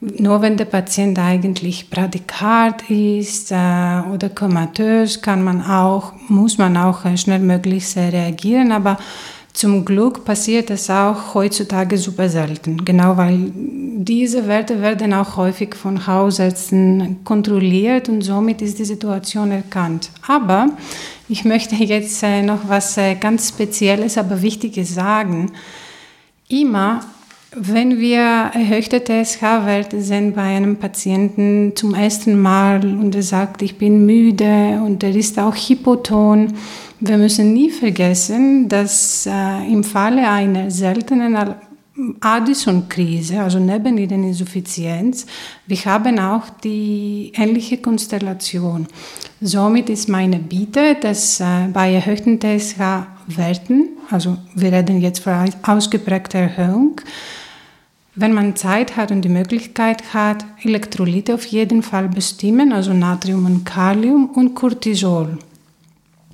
Nur 0.00 0.40
wenn 0.40 0.56
der 0.56 0.64
Patient 0.64 1.18
eigentlich 1.18 1.90
Bradykard 1.90 2.88
ist 2.88 3.52
äh, 3.52 3.54
oder 4.12 4.30
komatös, 4.34 5.20
kann 5.20 5.42
man 5.42 5.62
auch, 5.62 6.12
muss 6.28 6.56
man 6.56 6.76
auch 6.76 7.04
äh, 7.04 7.16
schnellmöglich 7.16 7.96
reagieren. 7.96 8.72
Aber 8.72 8.96
zum 9.52 9.84
Glück 9.84 10.24
passiert 10.24 10.70
es 10.70 10.88
auch 10.90 11.34
heutzutage 11.34 11.98
super 11.98 12.28
selten. 12.28 12.84
Genau 12.84 13.16
weil 13.16 13.50
diese 13.54 14.46
Werte 14.46 14.80
werden 14.80 15.12
auch 15.12 15.36
häufig 15.36 15.74
von 15.74 16.06
Hausärzten 16.06 17.24
kontrolliert 17.24 18.08
und 18.08 18.22
somit 18.22 18.62
ist 18.62 18.78
die 18.78 18.84
Situation 18.84 19.50
erkannt. 19.50 20.10
Aber 20.26 20.70
ich 21.28 21.44
möchte 21.44 21.74
jetzt 21.74 22.22
äh, 22.22 22.42
noch 22.42 22.68
was 22.68 22.96
äh, 22.96 23.16
ganz 23.16 23.48
Spezielles, 23.48 24.16
aber 24.16 24.40
Wichtiges 24.40 24.94
sagen. 24.94 25.52
Immer 26.48 27.02
wenn 27.52 27.98
wir 27.98 28.20
erhöhte 28.54 29.02
TSH-Werte 29.02 30.00
sehen 30.00 30.34
bei 30.34 30.42
einem 30.42 30.76
Patienten 30.76 31.72
zum 31.74 31.94
ersten 31.94 32.40
Mal 32.40 32.84
und 32.84 33.14
er 33.16 33.24
sagt, 33.24 33.62
ich 33.62 33.76
bin 33.76 34.06
müde 34.06 34.80
und 34.84 35.02
er 35.02 35.10
ist 35.10 35.36
auch 35.38 35.56
hypoton, 35.56 36.54
wir 37.00 37.16
müssen 37.16 37.52
nie 37.52 37.70
vergessen, 37.70 38.68
dass 38.68 39.26
äh, 39.26 39.72
im 39.72 39.82
Falle 39.82 40.28
einer 40.28 40.70
seltenen 40.70 41.36
Addison-Krise, 42.20 43.40
also 43.40 43.58
Nebennierenninsuffizienz, 43.58 45.26
wir 45.66 45.78
haben 45.86 46.18
auch 46.18 46.50
die 46.62 47.32
ähnliche 47.34 47.78
Konstellation. 47.78 48.86
Somit 49.40 49.88
ist 49.88 50.08
meine 50.08 50.38
Bitte, 50.38 50.96
dass 51.00 51.40
äh, 51.40 51.68
bei 51.72 51.94
erhöhten 51.94 52.38
TSH-Werten, 52.38 53.88
also 54.10 54.36
wir 54.54 54.72
reden 54.72 55.00
jetzt 55.00 55.20
von 55.20 55.50
ausgeprägter 55.62 56.38
Erhöhung, 56.38 57.00
wenn 58.14 58.34
man 58.34 58.56
Zeit 58.56 58.96
hat 58.96 59.10
und 59.10 59.22
die 59.22 59.28
Möglichkeit 59.30 60.12
hat, 60.12 60.44
Elektrolyte 60.62 61.34
auf 61.34 61.46
jeden 61.46 61.82
Fall 61.82 62.08
bestimmen, 62.08 62.72
also 62.72 62.92
Natrium 62.92 63.46
und 63.46 63.64
Kalium 63.64 64.28
und 64.30 64.54
Cortisol. 64.54 65.38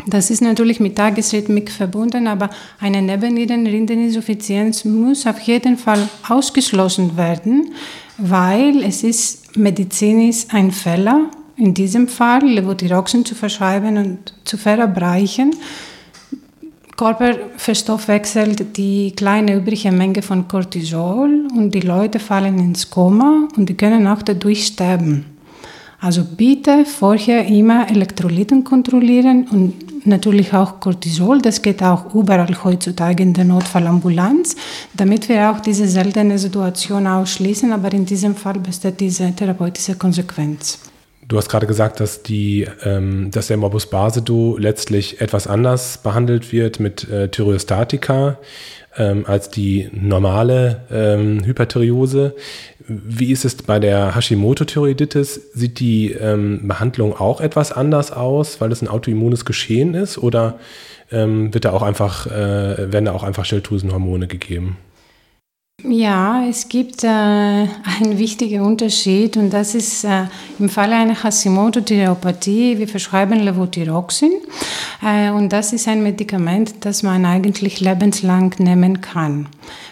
Das 0.06 0.30
ist 0.30 0.40
natürlich 0.40 0.78
mit 0.78 0.96
Tagesrhythmik 0.96 1.70
verbunden, 1.70 2.28
aber 2.28 2.50
eine 2.80 3.02
Nebennierenrindeninsuffizienz 3.02 4.84
muss 4.84 5.26
auf 5.26 5.40
jeden 5.40 5.76
Fall 5.76 6.08
ausgeschlossen 6.28 7.16
werden, 7.16 7.72
weil 8.16 8.82
es 8.84 9.02
ist 9.02 9.56
medizinisch 9.56 10.46
ein 10.50 10.70
Fehler, 10.70 11.28
in 11.56 11.74
diesem 11.74 12.06
Fall 12.06 12.46
Levothyroxin 12.46 13.24
zu 13.24 13.34
verschreiben 13.34 13.96
und 13.96 14.34
zu 14.44 14.56
verabreichen 14.56 15.54
Körper 16.96 17.34
verstoffwechselt 17.58 18.76
die 18.78 19.12
kleine 19.14 19.56
übrige 19.56 19.92
Menge 19.92 20.22
von 20.22 20.48
Cortisol 20.48 21.46
und 21.54 21.72
die 21.72 21.80
Leute 21.80 22.18
fallen 22.18 22.58
ins 22.58 22.88
Koma 22.88 23.48
und 23.54 23.68
die 23.68 23.74
können 23.74 24.06
auch 24.06 24.22
dadurch 24.22 24.66
sterben. 24.66 25.26
Also 26.00 26.24
bitte 26.24 26.86
vorher 26.86 27.46
immer 27.46 27.90
Elektrolyten 27.90 28.64
kontrollieren 28.64 29.46
und 29.50 29.74
natürlich 30.06 30.52
auch 30.52 30.80
Cortisol. 30.80 31.40
Das 31.40 31.62
geht 31.62 31.82
auch 31.82 32.14
überall 32.14 32.56
heutzutage 32.64 33.22
in 33.22 33.32
der 33.32 33.44
Notfallambulanz, 33.44 34.56
damit 34.94 35.28
wir 35.28 35.50
auch 35.50 35.60
diese 35.60 35.86
seltene 35.86 36.38
Situation 36.38 37.06
ausschließen. 37.06 37.72
Aber 37.72 37.92
in 37.92 38.06
diesem 38.06 38.34
Fall 38.34 38.58
besteht 38.58 39.00
diese 39.00 39.34
therapeutische 39.34 39.94
Konsequenz. 39.96 40.78
Du 41.28 41.36
hast 41.36 41.48
gerade 41.48 41.66
gesagt, 41.66 41.98
dass, 41.98 42.22
die, 42.22 42.68
ähm, 42.84 43.30
dass 43.32 43.48
der 43.48 43.56
Morbus 43.56 43.86
Basedow 43.86 44.58
letztlich 44.58 45.20
etwas 45.20 45.48
anders 45.48 45.98
behandelt 45.98 46.52
wird 46.52 46.78
mit 46.78 47.08
äh, 47.08 47.28
Thyreostatika 47.28 48.38
ähm, 48.98 49.24
als 49.26 49.50
die 49.50 49.88
normale 49.92 50.82
ähm, 50.90 51.44
Hyperthyreose. 51.44 52.34
Wie 52.88 53.32
ist 53.32 53.44
es 53.44 53.56
bei 53.56 53.78
der 53.78 54.14
Hashimoto-Thyreoiditis? 54.14 55.52
Sieht 55.54 55.80
die 55.80 56.12
ähm, 56.12 56.68
Behandlung 56.68 57.18
auch 57.18 57.40
etwas 57.40 57.72
anders 57.72 58.12
aus, 58.12 58.60
weil 58.60 58.70
es 58.72 58.82
ein 58.82 58.88
autoimmunes 58.88 59.44
Geschehen 59.44 59.94
ist? 59.94 60.18
Oder 60.18 60.58
ähm, 61.10 61.52
wird 61.52 61.64
da 61.64 61.72
auch 61.72 61.82
einfach, 61.82 62.26
äh, 62.26 62.92
werden 62.92 63.06
da 63.06 63.12
auch 63.12 63.24
einfach 63.24 63.44
Schilddrüsenhormone 63.44 64.28
gegeben? 64.28 64.76
Ja, 65.84 66.46
es 66.48 66.68
gibt 66.68 67.04
äh, 67.04 67.06
einen 67.06 68.16
wichtigen 68.16 68.62
Unterschied 68.62 69.36
und 69.36 69.50
das 69.50 69.74
ist 69.74 70.04
äh, 70.04 70.24
im 70.58 70.70
Falle 70.70 70.96
einer 70.96 71.22
Hashimoto-Thyreopathie, 71.22 72.78
wir 72.78 72.88
verschreiben 72.88 73.40
Levothyroxin. 73.40 74.32
Äh, 75.04 75.30
und 75.30 75.50
das 75.50 75.74
ist 75.74 75.86
ein 75.86 76.02
Medikament, 76.02 76.76
das 76.80 77.02
man 77.02 77.26
eigentlich 77.26 77.80
lebenslang 77.80 78.54
nehmen 78.58 79.02
kann. 79.02 79.48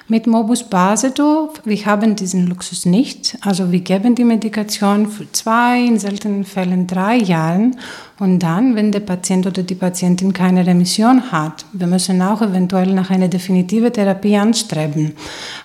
Mit 0.07 0.27
Mobus 0.27 0.65
Basedow, 0.65 1.51
wir 1.65 1.87
haben 1.87 2.15
diesen 2.15 2.47
Luxus 2.47 2.85
nicht. 2.85 3.39
Also 3.41 3.73
wir 3.73 3.81
geben 3.81 4.15
die 4.15 4.25
Medikation 4.25 5.07
für 5.09 5.31
zwei, 5.33 5.81
in 5.81 5.99
seltenen 5.99 6.45
Fällen 6.45 6.87
drei 6.87 7.17
Jahren. 7.17 7.77
Und 8.19 8.41
dann, 8.41 8.77
wenn 8.77 8.93
der 8.93 9.01
Patient 9.01 9.47
oder 9.47 9.63
die 9.63 9.75
Patientin 9.75 10.33
keine 10.33 10.67
Remission 10.67 11.33
hat, 11.33 11.65
wir 11.73 11.87
müssen 11.87 12.21
auch 12.21 12.43
eventuell 12.43 12.93
nach 12.93 13.11
einer 13.11 13.29
definitiven 13.29 13.93
Therapie 13.93 14.37
anstreben. 14.37 15.15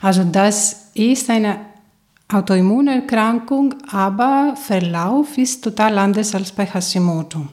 Also 0.02 0.24
das 0.24 0.88
ist 0.94 1.30
eine 1.30 1.58
Autoimmunerkrankung, 2.32 3.74
aber 3.92 4.56
Verlauf 4.56 5.38
ist 5.38 5.64
total 5.64 5.98
anders 5.98 6.34
als 6.36 6.52
bei 6.52 6.66
Hashimoto. 6.66 7.48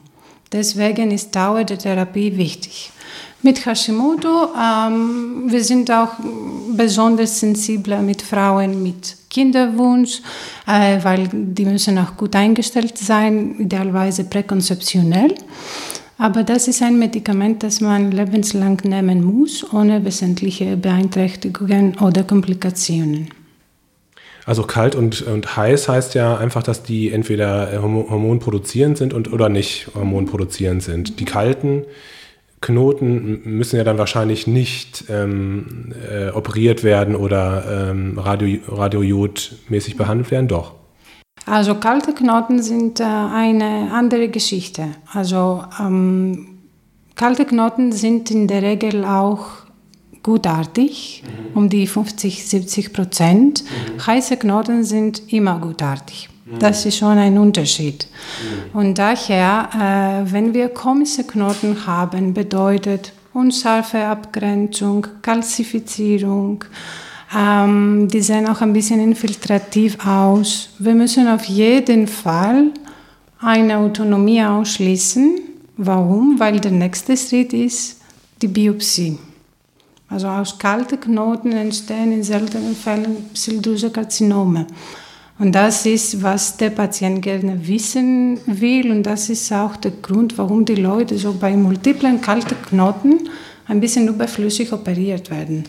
Deswegen 0.51 1.11
ist 1.11 1.35
Dauer 1.35 1.63
der 1.63 1.79
Therapie 1.79 2.37
wichtig. 2.37 2.91
Mit 3.43 3.65
Hashimoto, 3.65 4.49
ähm, 4.59 5.43
wir 5.47 5.63
sind 5.63 5.91
auch 5.91 6.13
besonders 6.75 7.39
sensibler 7.39 8.01
mit 8.01 8.21
Frauen 8.23 8.81
mit 8.81 9.15
Kinderwunsch, 9.29 10.21
äh, 10.65 10.97
weil 11.03 11.29
die 11.31 11.65
müssen 11.65 11.99
auch 11.99 12.17
gut 12.17 12.35
eingestellt 12.35 12.97
sein, 12.97 13.59
idealerweise 13.59 14.23
präkonzeptionell. 14.23 15.35
Aber 16.17 16.43
das 16.43 16.67
ist 16.67 16.81
ein 16.81 16.97
Medikament, 16.97 17.61
das 17.61 17.79
man 17.79 18.11
lebenslang 18.11 18.81
nehmen 18.83 19.23
muss, 19.23 19.63
ohne 19.71 20.03
wesentliche 20.03 20.75
Beeinträchtigungen 20.75 21.95
oder 21.99 22.23
Komplikationen. 22.23 23.29
Also 24.47 24.63
kalt 24.63 24.95
und, 24.95 25.21
und 25.21 25.57
heiß 25.57 25.89
heißt 25.89 26.15
ja 26.15 26.37
einfach, 26.37 26.63
dass 26.63 26.81
die 26.81 27.11
entweder 27.11 27.81
hormonproduzierend 27.81 28.97
sind 28.97 29.13
und, 29.13 29.31
oder 29.31 29.49
nicht 29.49 29.89
hormonproduzierend 29.93 30.81
sind. 30.81 31.19
Die 31.19 31.25
kalten 31.25 31.83
Knoten 32.61 33.41
müssen 33.45 33.77
ja 33.77 33.83
dann 33.83 33.97
wahrscheinlich 33.97 34.47
nicht 34.47 35.05
ähm, 35.09 35.93
äh, 36.11 36.29
operiert 36.29 36.83
werden 36.83 37.15
oder 37.15 37.89
ähm, 37.91 38.17
Radio, 38.17 38.59
radiojodmäßig 38.67 39.95
behandelt 39.95 40.31
werden, 40.31 40.47
doch. 40.47 40.73
Also 41.45 41.75
kalte 41.75 42.13
Knoten 42.13 42.61
sind 42.61 42.99
äh, 42.99 43.03
eine 43.03 43.91
andere 43.93 44.27
Geschichte. 44.29 44.87
Also 45.13 45.63
ähm, 45.79 46.57
kalte 47.15 47.45
Knoten 47.45 47.91
sind 47.91 48.31
in 48.31 48.47
der 48.47 48.63
Regel 48.63 49.05
auch 49.05 49.45
gutartig, 50.23 51.23
mhm. 51.23 51.57
um 51.57 51.69
die 51.69 51.87
50, 51.87 52.47
70 52.47 52.91
Prozent. 52.91 53.63
Mhm. 53.63 54.05
Heiße 54.05 54.35
Knoten 54.37 54.83
sind 54.83 55.31
immer 55.31 55.59
gutartig. 55.59 56.29
Das 56.59 56.85
ist 56.85 56.97
schon 56.97 57.17
ein 57.17 57.37
Unterschied. 57.37 58.07
Und 58.73 58.97
daher, 58.97 59.69
äh, 59.73 60.31
wenn 60.31 60.53
wir 60.53 60.69
komische 60.69 61.23
Knoten 61.25 61.85
haben, 61.85 62.33
bedeutet 62.33 63.11
unscharfe 63.33 64.05
Abgrenzung, 64.05 65.05
Kalzifizierung, 65.21 66.63
ähm, 67.35 68.07
die 68.07 68.21
sehen 68.21 68.47
auch 68.47 68.61
ein 68.61 68.71
bisschen 68.71 69.01
infiltrativ 69.01 69.97
aus. 70.05 70.69
Wir 70.79 70.95
müssen 70.95 71.27
auf 71.27 71.43
jeden 71.45 72.07
Fall 72.07 72.71
eine 73.39 73.77
Autonomie 73.77 74.41
ausschließen. 74.41 75.39
Warum? 75.75 76.39
Weil 76.39 76.59
der 76.59 76.71
nächste 76.71 77.17
Schritt 77.17 77.51
ist 77.53 77.99
die 78.41 78.47
Biopsie. 78.47 79.19
Also 80.09 80.27
aus 80.27 80.57
kalten 80.57 81.01
Knoten 81.01 81.51
entstehen 81.51 82.13
in 82.13 82.23
seltenen 82.23 82.75
Fällen 82.75 83.29
Schilddrüsenkarzinome. 83.33 84.67
Und 85.39 85.53
das 85.53 85.85
ist, 85.85 86.23
was 86.23 86.57
der 86.57 86.71
Patient 86.71 87.21
gerne 87.21 87.67
wissen 87.67 88.39
will. 88.47 88.91
Und 88.91 89.03
das 89.03 89.29
ist 89.29 89.51
auch 89.51 89.75
der 89.77 89.91
Grund, 90.01 90.37
warum 90.37 90.65
die 90.65 90.75
Leute 90.75 91.17
so 91.17 91.33
bei 91.33 91.55
multiplen 91.55 92.21
kalten 92.21 92.55
Knoten 92.67 93.29
ein 93.67 93.79
bisschen 93.79 94.07
überflüssig 94.07 94.73
operiert 94.73 95.29
werden. 95.29 95.65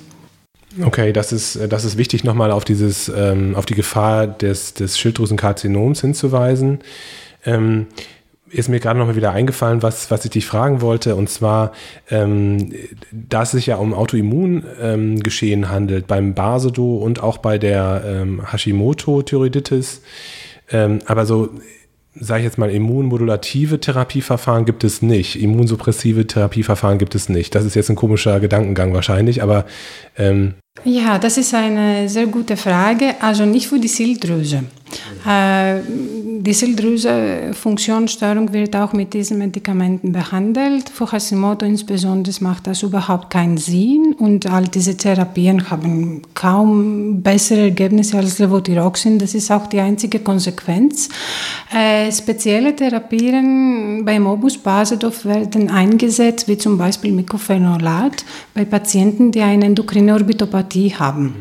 Okay, 0.82 1.12
das 1.12 1.32
ist, 1.32 1.58
das 1.68 1.84
ist 1.84 1.98
wichtig, 1.98 2.24
nochmal 2.24 2.50
auf, 2.50 2.64
dieses, 2.64 3.10
ähm, 3.14 3.56
auf 3.56 3.66
die 3.66 3.74
Gefahr 3.74 4.26
des, 4.26 4.74
des 4.74 4.98
Schilddrüsenkarzinoms 4.98 6.00
hinzuweisen. 6.00 6.78
Ähm, 7.44 7.86
ist 8.50 8.68
mir 8.68 8.80
gerade 8.80 8.98
noch 8.98 9.06
mal 9.06 9.16
wieder 9.16 9.32
eingefallen, 9.32 9.82
was, 9.82 10.10
was 10.10 10.24
ich 10.24 10.30
dich 10.30 10.46
fragen 10.46 10.80
wollte. 10.80 11.16
Und 11.16 11.28
zwar, 11.28 11.72
ähm, 12.10 12.72
da 13.12 13.42
es 13.42 13.52
sich 13.52 13.66
ja 13.66 13.76
um 13.76 13.94
Autoimmungeschehen 13.94 15.62
ähm, 15.62 15.68
handelt, 15.68 16.06
beim 16.06 16.34
Basedo 16.34 16.96
und 16.96 17.22
auch 17.22 17.38
bei 17.38 17.58
der 17.58 18.02
ähm, 18.06 18.42
Hashimoto-Thyreoiditis. 18.50 20.02
Ähm, 20.70 21.00
aber 21.06 21.26
so, 21.26 21.50
sage 22.14 22.40
ich 22.40 22.44
jetzt 22.44 22.58
mal, 22.58 22.70
immunmodulative 22.70 23.80
Therapieverfahren 23.80 24.64
gibt 24.64 24.84
es 24.84 25.02
nicht. 25.02 25.40
Immunsuppressive 25.40 26.26
Therapieverfahren 26.26 26.98
gibt 26.98 27.14
es 27.14 27.28
nicht. 27.28 27.54
Das 27.54 27.64
ist 27.64 27.74
jetzt 27.74 27.90
ein 27.90 27.96
komischer 27.96 28.40
Gedankengang 28.40 28.92
wahrscheinlich, 28.92 29.42
aber 29.42 29.66
ähm, 30.16 30.54
ja, 30.84 31.18
das 31.18 31.38
ist 31.38 31.54
eine 31.54 32.08
sehr 32.08 32.26
gute 32.26 32.56
Frage. 32.56 33.14
Also 33.20 33.44
nicht 33.44 33.68
für 33.68 33.80
die 33.80 33.88
Schilddrüse. 33.88 34.64
Äh, 35.26 35.80
die 36.40 36.54
Schilddrüse-Funktionsstörung 36.54 38.52
wird 38.52 38.76
auch 38.76 38.92
mit 38.92 39.12
diesen 39.12 39.38
Medikamenten 39.38 40.12
behandelt. 40.12 40.88
Für 40.88 41.10
Hashimoto 41.10 41.66
insbesondere 41.66 42.34
macht 42.40 42.66
das 42.66 42.82
überhaupt 42.82 43.30
keinen 43.30 43.58
Sinn 43.58 44.14
und 44.18 44.46
all 44.50 44.68
diese 44.68 44.96
Therapien 44.96 45.70
haben 45.70 46.22
kaum 46.34 47.22
bessere 47.22 47.62
Ergebnisse 47.62 48.18
als 48.18 48.38
Levothyroxin. 48.38 49.18
Das 49.18 49.34
ist 49.34 49.50
auch 49.50 49.66
die 49.66 49.80
einzige 49.80 50.20
Konsequenz. 50.20 51.08
Äh, 51.74 52.10
spezielle 52.12 52.74
Therapien 52.74 54.04
bei 54.04 54.18
Mobus 54.20 54.56
Basedow 54.58 55.24
werden 55.24 55.70
eingesetzt, 55.70 56.48
wie 56.48 56.56
zum 56.56 56.78
Beispiel 56.78 57.12
Mycophenolate 57.12 58.24
bei 58.54 58.64
Patienten, 58.64 59.32
die 59.32 59.42
eine 59.42 59.66
endokrine 59.66 60.14
Orbitopathie 60.14 60.94
haben. 60.94 61.34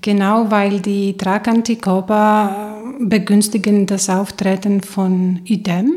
Genau, 0.00 0.50
weil 0.50 0.80
die 0.80 1.16
Tragantikörper 1.16 2.71
begünstigen 3.08 3.86
das 3.86 4.08
Auftreten 4.08 4.80
von 4.80 5.40
Idem. 5.44 5.92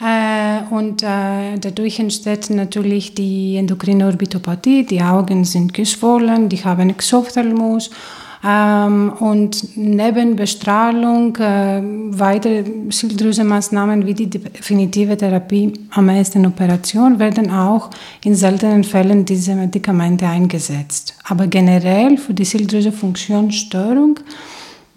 Äh, 0.00 0.62
und 0.72 1.02
äh, 1.02 1.58
dadurch 1.60 1.98
entsteht 1.98 2.50
natürlich 2.50 3.14
die 3.14 3.56
endokrine 3.56 4.06
Orbitopathie, 4.06 4.86
die 4.86 5.02
Augen 5.02 5.44
sind 5.44 5.74
geschwollen, 5.74 6.48
die 6.48 6.62
haben 6.62 6.90
Exophthalmus 6.90 7.90
ähm, 8.44 9.12
und 9.18 9.76
neben 9.76 10.36
Bestrahlung 10.36 11.34
äh, 11.36 11.82
weitere 12.10 12.64
Schilddrüsenmaßnahmen 12.90 14.06
wie 14.06 14.14
die 14.14 14.30
definitive 14.30 15.16
Therapie 15.16 15.72
am 15.90 16.08
ersten 16.08 16.46
Operation 16.46 17.18
werden 17.18 17.50
auch 17.50 17.90
in 18.24 18.36
seltenen 18.36 18.84
Fällen 18.84 19.24
diese 19.24 19.56
Medikamente 19.56 20.26
eingesetzt. 20.26 21.14
Aber 21.24 21.48
generell 21.48 22.16
für 22.16 22.34
die 22.34 22.46
Schilddrüsenfunktionsstörung 22.46 24.20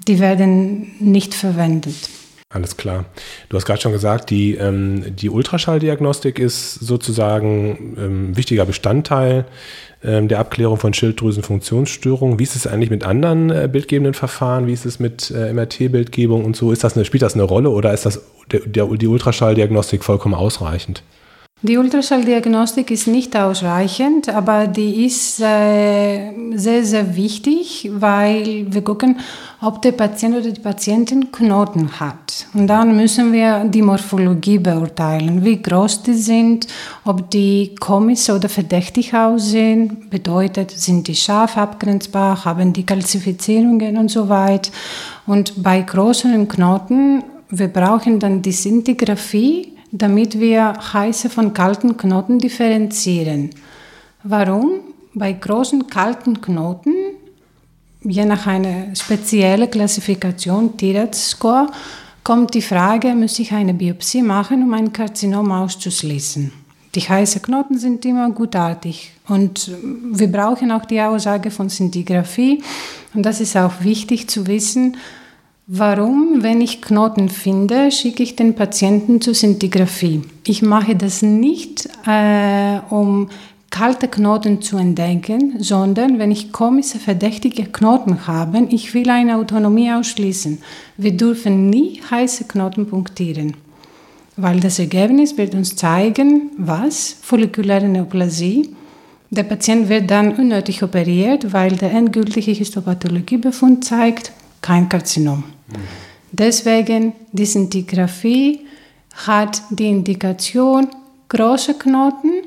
die 0.08 0.20
werden 0.20 0.92
nicht 1.00 1.34
verwendet. 1.34 2.10
Alles 2.50 2.76
klar. 2.76 3.06
Du 3.48 3.56
hast 3.56 3.66
gerade 3.66 3.80
schon 3.80 3.94
gesagt, 3.94 4.30
die, 4.30 4.56
ähm, 4.56 5.16
die 5.16 5.30
Ultraschalldiagnostik 5.30 6.38
ist 6.38 6.74
sozusagen 6.76 7.96
ähm, 7.98 8.38
wichtiger 8.38 8.66
Bestandteil 8.66 9.46
ähm, 10.04 10.28
der 10.28 10.40
Abklärung 10.40 10.76
von 10.76 10.94
Schilddrüsenfunktionsstörungen. 10.94 12.40
Wie 12.40 12.44
ist 12.44 12.58
es 12.58 12.68
eigentlich 12.68 12.90
mit 12.90 13.06
anderen 13.06 13.52
äh, 13.52 13.70
bildgebenden 13.72 14.14
Verfahren? 14.14 14.68
Wie 14.68 14.74
ist 14.74 14.86
es 14.86 15.00
mit 15.00 15.32
äh, 15.32 15.54
MRT-Bildgebung 15.54 16.44
und 16.44 16.58
so? 16.58 16.74
Ist 16.74 16.84
das 16.84 16.96
eine, 16.96 17.06
spielt 17.06 17.24
das 17.24 17.36
eine 17.36 17.44
Rolle 17.44 17.70
oder 17.70 17.94
ist 17.94 18.06
das 18.06 18.22
der, 18.52 18.62
der, 18.62 18.86
die 18.98 19.08
Ultraschalldiagnostik 19.08 20.04
vollkommen 20.04 20.36
ausreichend? 20.36 21.04
Die 21.64 21.78
Ultraschalldiagnostik 21.78 22.90
ist 22.90 23.06
nicht 23.06 23.38
ausreichend, 23.38 24.30
aber 24.30 24.66
die 24.66 25.06
ist 25.06 25.40
äh, 25.40 26.32
sehr, 26.56 26.84
sehr 26.84 27.16
wichtig, 27.16 27.88
weil 27.94 28.66
wir 28.68 28.82
gucken, 28.82 29.20
ob 29.62 29.80
der 29.84 29.92
Patient 29.92 30.38
oder 30.38 30.50
die 30.50 30.60
Patientin 30.60 31.32
Knoten 31.32 32.00
hat. 32.00 32.48
Und 32.56 32.66
dann 32.66 32.96
müssen 32.96 33.32
wir 33.32 33.64
die 33.66 33.84
Morphologie 33.84 34.58
beurteilen, 34.58 35.46
wie 35.46 35.62
groß 35.62 36.02
die 36.02 36.16
sind, 36.16 36.66
ob 37.06 37.30
die 37.30 37.76
komisch 37.80 38.28
oder 38.32 38.50
verdächtig 38.50 39.14
aussehen, 39.14 40.08
bedeutet, 40.10 40.72
sind 40.72 41.08
die 41.08 41.16
scharf 41.16 41.58
abgrenzbar, 41.58 42.44
haben 42.44 42.74
die 42.74 42.88
Kalzifizierungen 42.88 43.98
und 43.98 44.10
so 44.10 44.30
weiter. 44.30 44.72
Und 45.28 45.62
bei 45.62 45.82
größeren 45.82 46.48
Knoten, 46.48 47.24
wir 47.52 47.68
brauchen 47.68 48.20
dann 48.20 48.42
die 48.42 48.52
Sintigraphie, 48.52 49.74
damit 49.92 50.40
wir 50.40 50.74
heiße 50.94 51.30
von 51.30 51.54
kalten 51.54 51.98
Knoten 51.98 52.40
differenzieren. 52.40 53.50
Warum? 54.24 54.82
Bei 55.14 55.34
großen 55.34 55.88
kalten 55.88 56.40
Knoten 56.40 56.94
je 58.04 58.26
nach 58.26 58.48
einer 58.48 58.96
speziellen 58.96 59.70
Klassifikation, 59.70 60.76
TIRAT-Score, 60.78 61.68
kommt 62.24 62.54
die 62.54 62.62
Frage, 62.62 63.14
muss 63.16 63.40
ich 63.40 63.52
eine 63.52 63.74
Biopsie 63.74 64.22
machen, 64.22 64.64
um 64.64 64.74
ein 64.74 64.94
Karzinom 64.94 65.52
auszuschließen. 65.52 66.52
Die 66.94 67.02
heißen 67.02 67.42
Knoten 67.42 67.78
sind 67.78 68.06
immer 68.06 68.30
gutartig 68.32 69.14
und 69.28 69.72
wir 70.12 70.30
brauchen 70.30 70.72
auch 70.72 70.84
die 70.84 71.00
Aussage 71.00 71.50
von 71.50 71.70
Sintigraphie 71.70 72.62
und 73.14 73.26
das 73.26 73.40
ist 73.40 73.56
auch 73.56 73.82
wichtig 73.82 74.30
zu 74.30 74.46
wissen, 74.46 74.98
Warum, 75.74 76.44
wenn 76.44 76.60
ich 76.60 76.82
Knoten 76.82 77.30
finde, 77.30 77.92
schicke 77.94 78.24
ich 78.24 78.36
den 78.36 78.56
Patienten 78.56 79.22
zur 79.22 79.34
Sintigraphie? 79.34 80.22
Ich 80.46 80.62
mache 80.62 80.98
das 80.98 81.22
nicht, 81.22 81.88
äh, 82.06 82.80
um 82.90 83.30
kalte 83.70 84.10
Knoten 84.10 84.62
zu 84.62 84.76
entdecken, 84.76 85.64
sondern 85.64 86.20
wenn 86.20 86.30
ich 86.30 86.52
komische, 86.52 87.00
verdächtige 87.00 87.64
Knoten 87.64 88.28
habe, 88.28 88.68
ich 88.70 88.94
will 88.94 89.10
eine 89.10 89.38
Autonomie 89.38 89.90
ausschließen. 89.94 90.58
Wir 90.98 91.16
dürfen 91.16 91.70
nie 91.70 92.02
heiße 92.12 92.44
Knoten 92.50 92.88
punktieren, 92.88 93.56
weil 94.36 94.60
das 94.60 94.78
Ergebnis 94.78 95.38
wird 95.38 95.56
uns 95.56 95.78
zeigen, 95.78 96.52
was 96.58 97.16
follikuläre 97.22 97.88
Neoplasie. 97.88 98.76
Der 99.30 99.44
Patient 99.44 99.88
wird 99.88 100.12
dann 100.12 100.36
unnötig 100.36 100.84
operiert, 100.84 101.54
weil 101.54 101.78
der 101.78 101.94
endgültige 101.94 102.52
Histopathologiebefund 102.52 103.86
zeigt, 103.86 104.34
kein 104.62 104.90
Karzinom. 104.90 105.46
Deswegen, 106.32 107.14
die 107.32 107.46
Sintigraphie 107.46 108.62
hat 109.26 109.62
die 109.70 109.88
Indikation 109.88 110.88
große 111.30 111.74
Knoten, 111.76 112.44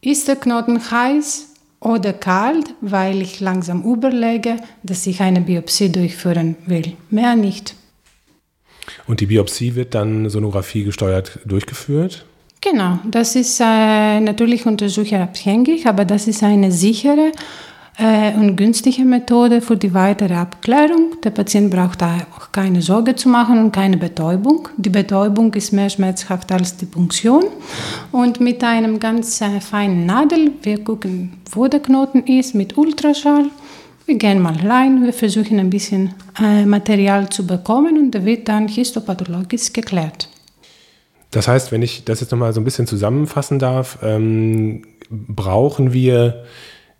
ist 0.00 0.28
der 0.28 0.36
Knoten 0.36 0.90
heiß 0.90 1.48
oder 1.80 2.12
kalt, 2.12 2.74
weil 2.80 3.22
ich 3.22 3.40
langsam 3.40 3.82
überlege, 3.84 4.56
dass 4.82 5.06
ich 5.06 5.20
eine 5.20 5.40
Biopsie 5.40 5.90
durchführen 5.90 6.56
will. 6.66 6.94
Mehr 7.10 7.36
nicht. 7.36 7.74
Und 9.06 9.20
die 9.20 9.26
Biopsie 9.26 9.74
wird 9.74 9.94
dann 9.94 10.28
Sonographie 10.28 10.84
gesteuert 10.84 11.38
durchgeführt? 11.44 12.24
Genau, 12.60 12.98
das 13.08 13.36
ist 13.36 13.60
äh, 13.60 14.20
natürlich 14.20 14.66
untersucherabhängig, 14.66 15.86
aber 15.86 16.04
das 16.04 16.26
ist 16.26 16.42
eine 16.42 16.72
sichere 16.72 17.30
äh, 17.98 18.32
und 18.34 18.56
günstige 18.56 19.04
Methode 19.04 19.60
für 19.60 19.76
die 19.76 19.92
weitere 19.92 20.34
Abklärung. 20.34 21.16
Der 21.22 21.30
Patient 21.30 21.70
braucht 21.70 22.02
auch 22.02 22.52
keine 22.52 22.80
Sorge 22.80 23.16
zu 23.16 23.28
machen 23.28 23.58
und 23.58 23.72
keine 23.72 23.96
Betäubung. 23.96 24.68
Die 24.76 24.88
Betäubung 24.88 25.52
ist 25.54 25.72
mehr 25.72 25.90
schmerzhaft 25.90 26.50
als 26.52 26.76
die 26.76 26.86
Punktion. 26.86 27.44
Und 28.12 28.40
mit 28.40 28.62
einem 28.62 29.00
ganz 29.00 29.40
äh, 29.40 29.60
feinen 29.60 30.06
Nadel, 30.06 30.52
wir 30.62 30.82
gucken, 30.84 31.34
wo 31.50 31.66
der 31.66 31.80
Knoten 31.80 32.22
ist, 32.24 32.54
mit 32.54 32.78
Ultraschall. 32.78 33.46
Wir 34.06 34.16
gehen 34.16 34.40
mal 34.40 34.56
rein, 34.56 35.04
wir 35.04 35.12
versuchen 35.12 35.58
ein 35.58 35.68
bisschen 35.68 36.14
äh, 36.40 36.64
Material 36.64 37.28
zu 37.28 37.46
bekommen 37.46 37.98
und 37.98 38.12
der 38.12 38.24
wird 38.24 38.48
dann 38.48 38.66
histopathologisch 38.66 39.72
geklärt. 39.72 40.28
Das 41.30 41.46
heißt, 41.46 41.72
wenn 41.72 41.82
ich 41.82 42.04
das 42.04 42.20
jetzt 42.20 42.30
nochmal 42.30 42.54
so 42.54 42.60
ein 42.60 42.64
bisschen 42.64 42.86
zusammenfassen 42.86 43.58
darf, 43.58 43.98
ähm, 44.02 44.84
brauchen 45.10 45.92
wir 45.92 46.44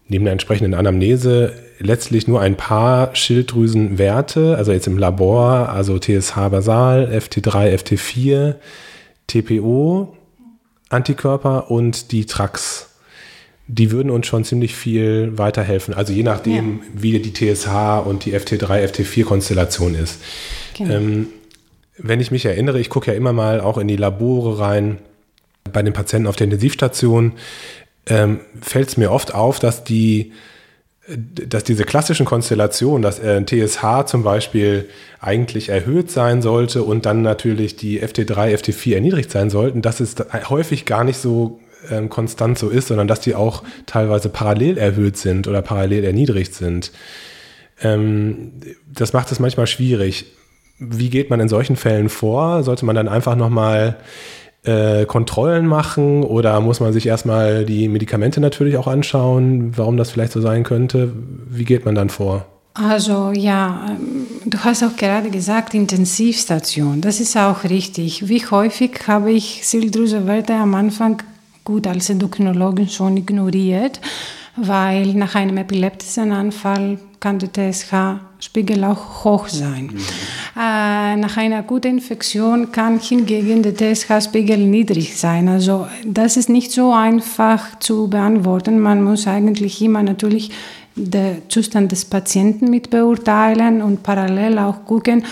neben 0.09 0.25
der 0.25 0.33
entsprechenden 0.33 0.75
Anamnese 0.75 1.55
letztlich 1.79 2.27
nur 2.27 2.41
ein 2.41 2.57
paar 2.57 3.15
Schilddrüsenwerte, 3.15 4.57
also 4.57 4.73
jetzt 4.73 4.87
im 4.87 4.99
Labor, 4.99 5.69
also 5.69 5.99
TSH 5.99 6.35
basal, 6.51 7.11
FT3, 7.13 7.75
FT4, 7.75 8.55
TPO, 9.27 10.17
Antikörper 10.89 11.71
und 11.71 12.13
die 12.13 12.27
Trax. 12.27 12.87
Die 13.67 13.91
würden 13.91 14.11
uns 14.11 14.27
schon 14.27 14.45
ziemlich 14.45 14.75
viel 14.75 15.37
weiterhelfen. 15.37 15.93
Also 15.93 16.15
je 16.15 16.23
nachdem, 16.23 16.79
ja. 16.79 16.85
wie 16.95 17.19
die 17.19 17.33
TSH 17.33 18.03
und 18.05 18.25
die 18.25 18.35
FT3, 18.35 18.87
FT4-Konstellation 18.87 19.95
ist. 19.95 20.23
Genau. 20.75 20.95
Ähm, 20.95 21.27
wenn 21.99 22.21
ich 22.21 22.31
mich 22.31 22.47
erinnere, 22.47 22.81
ich 22.81 22.89
gucke 22.89 23.11
ja 23.11 23.17
immer 23.17 23.35
mal 23.35 23.61
auch 23.61 23.77
in 23.77 23.89
die 23.89 23.97
Labore 23.97 24.59
rein 24.59 24.99
bei 25.71 25.83
den 25.83 25.93
Patienten 25.93 26.29
auf 26.29 26.37
der 26.37 26.47
Intensivstation 26.47 27.33
ähm, 28.09 28.41
fällt 28.61 28.89
es 28.89 28.97
mir 28.97 29.11
oft 29.11 29.35
auf, 29.35 29.59
dass 29.59 29.85
die 29.85 30.33
dass 31.17 31.65
diese 31.65 31.85
klassischen 31.85 32.27
Konstellationen, 32.27 33.01
dass 33.01 33.19
ein 33.19 33.47
TSH 33.47 34.07
zum 34.07 34.23
Beispiel 34.23 34.91
eigentlich 35.21 35.71
erhöht 35.71 36.11
sein 36.11 36.43
sollte 36.43 36.83
und 36.83 37.07
dann 37.07 37.23
natürlich 37.23 37.77
die 37.77 38.03
FT3, 38.03 38.55
FT4 38.55 38.95
erniedrigt 38.95 39.31
sein 39.31 39.49
sollten, 39.49 39.81
dass 39.81 40.01
es 40.01 40.17
häufig 40.51 40.85
gar 40.85 41.05
nicht 41.05 41.19
so 41.19 41.61
ähm, 41.91 42.11
konstant 42.11 42.59
so 42.59 42.69
ist, 42.69 42.89
sondern 42.89 43.09
dass 43.09 43.21
die 43.21 43.35
auch 43.35 43.63
teilweise 43.87 44.29
parallel 44.29 44.77
erhöht 44.77 45.17
sind 45.17 45.49
oder 45.49 45.63
parallel 45.63 46.05
erniedrigt 46.05 46.55
sind. 46.55 46.93
Ähm, 47.81 48.53
das 48.87 49.13
macht 49.13 49.33
es 49.33 49.39
manchmal 49.39 49.67
schwierig. 49.67 50.27
Wie 50.79 51.09
geht 51.09 51.31
man 51.31 51.41
in 51.41 51.49
solchen 51.49 51.77
Fällen 51.77 52.09
vor? 52.09 52.63
Sollte 52.65 52.85
man 52.85 52.97
dann 52.97 53.09
einfach 53.09 53.35
nochmal 53.35 53.97
äh, 54.65 55.07
Kontrollen 55.07 55.67
machen 55.67 56.23
oder 56.25 56.61
muss 56.61 56.81
man 56.81 56.93
sich 56.93 57.07
erstmal 57.07 57.65
die 57.65 57.89
Medikamente 57.89 58.41
natürlich 58.41 58.77
auch 58.77 58.87
anschauen, 58.87 59.73
warum 59.77 59.97
das 59.97 60.11
vielleicht 60.11 60.33
so 60.33 60.41
sein 60.41 60.65
könnte? 60.65 61.13
Wie 61.49 61.65
geht 61.65 61.85
man 61.85 61.95
dann 61.95 62.11
vor? 62.11 62.47
Also 62.75 63.33
ja, 63.33 63.87
ähm, 63.89 64.27
du 64.45 64.59
hast 64.59 64.85
auch 64.85 64.97
gerade 64.97 65.31
gesagt, 65.31 65.75
Intensivstation. 65.75 67.01
Das 67.01 67.19
ist 67.19 67.37
auch 67.37 67.65
richtig. 67.65 68.29
Wie 68.29 68.45
häufig 68.47 69.01
habe 69.07 69.33
ich 69.33 69.67
Silddrüsewerte 69.67 70.55
am 70.55 70.75
Anfang 70.75 71.23
gut 71.65 71.87
als 71.87 72.09
Endokrinologin 72.09 72.89
schon 72.89 73.17
ignoriert, 73.17 74.01
weil 74.57 75.15
nach 75.15 75.35
einem 75.35 75.57
epileptischen 75.59 76.33
Anfall 76.33 76.99
kann 77.21 77.39
der 77.41 77.53
TSH-Spiegel 77.53 78.85
auch 78.85 79.25
hoch 79.25 79.49
sein. 79.49 79.91
Mhm. 79.93 80.01
Äh, 80.59 81.15
nach 81.15 81.37
einer 81.37 81.63
guten 81.63 81.99
Infektion 81.99 82.73
kann 82.73 82.99
hingegen 82.99 83.63
der 83.63 83.77
TSH-Spiegel 83.77 84.59
niedrig 84.59 85.17
sein. 85.17 85.49
Also 85.49 85.87
das 86.05 86.37
ist 86.37 86.49
nicht 86.49 86.73
so 86.73 86.93
einfach 86.93 87.79
zu 87.79 88.09
beantworten. 88.09 88.81
Man 88.81 89.05
muss 89.05 89.29
eigentlich 89.29 89.81
immer 89.81 90.03
natürlich 90.03 90.51
den 90.97 91.43
Zustand 91.49 91.93
des 91.93 92.07
Patienten 92.07 92.71
mit 92.71 92.91
beurteilen 92.91 93.83
und 93.83 94.03
parallel 94.03 94.59
auch 94.59 94.85
gucken, 94.85 95.25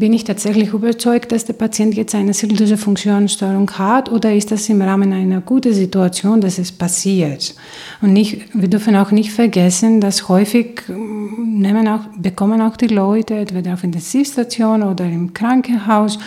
bin 0.00 0.14
ich 0.14 0.24
tatsächlich 0.24 0.72
überzeugt, 0.72 1.30
dass 1.30 1.44
der 1.44 1.52
Patient 1.52 1.94
jetzt 1.94 2.14
eine 2.14 2.32
zirkuläre 2.32 2.78
Funktionsstörung 2.78 3.70
hat 3.72 4.10
oder 4.10 4.34
ist 4.34 4.50
das 4.50 4.66
im 4.70 4.80
Rahmen 4.80 5.12
einer 5.12 5.42
guten 5.42 5.74
Situation, 5.74 6.40
dass 6.40 6.58
es 6.58 6.72
passiert? 6.72 7.54
Und 8.00 8.14
nicht, 8.14 8.46
wir 8.54 8.68
dürfen 8.68 8.96
auch 8.96 9.10
nicht 9.10 9.30
vergessen, 9.30 10.00
dass 10.00 10.28
häufig 10.30 10.88
mm, 10.88 11.60
nehmen 11.60 11.86
auch, 11.86 12.00
bekommen 12.16 12.62
auch 12.62 12.78
die 12.78 12.86
Leute, 12.86 13.34
entweder 13.34 13.74
auf 13.74 13.84
Intensivstation 13.84 14.82
oder 14.82 15.04
im 15.04 15.34
Krankenhaus, 15.34 16.18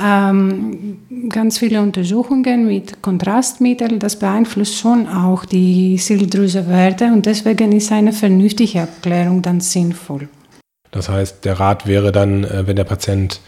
ähm, 0.00 0.98
ganz 1.30 1.56
viele 1.56 1.80
Untersuchungen 1.80 2.66
mit 2.66 3.00
Kontrastmitteln. 3.00 3.98
Das 3.98 4.18
beeinflusst 4.18 4.76
schon 4.76 5.08
auch 5.08 5.46
die 5.46 5.98
Schilddrüsewerte 5.98 7.06
und 7.06 7.24
deswegen 7.24 7.72
ist 7.72 7.92
eine 7.92 8.12
vernünftige 8.12 8.82
Abklärung 8.82 9.40
dann 9.40 9.60
sinnvoll. 9.60 10.28
Das 10.92 11.08
heißt, 11.08 11.44
der 11.44 11.58
Rat 11.58 11.86
wäre 11.86 12.12
dann, 12.12 12.44
äh, 12.44 12.66
wenn 12.66 12.76
der 12.76 12.84
Patient 12.84 13.40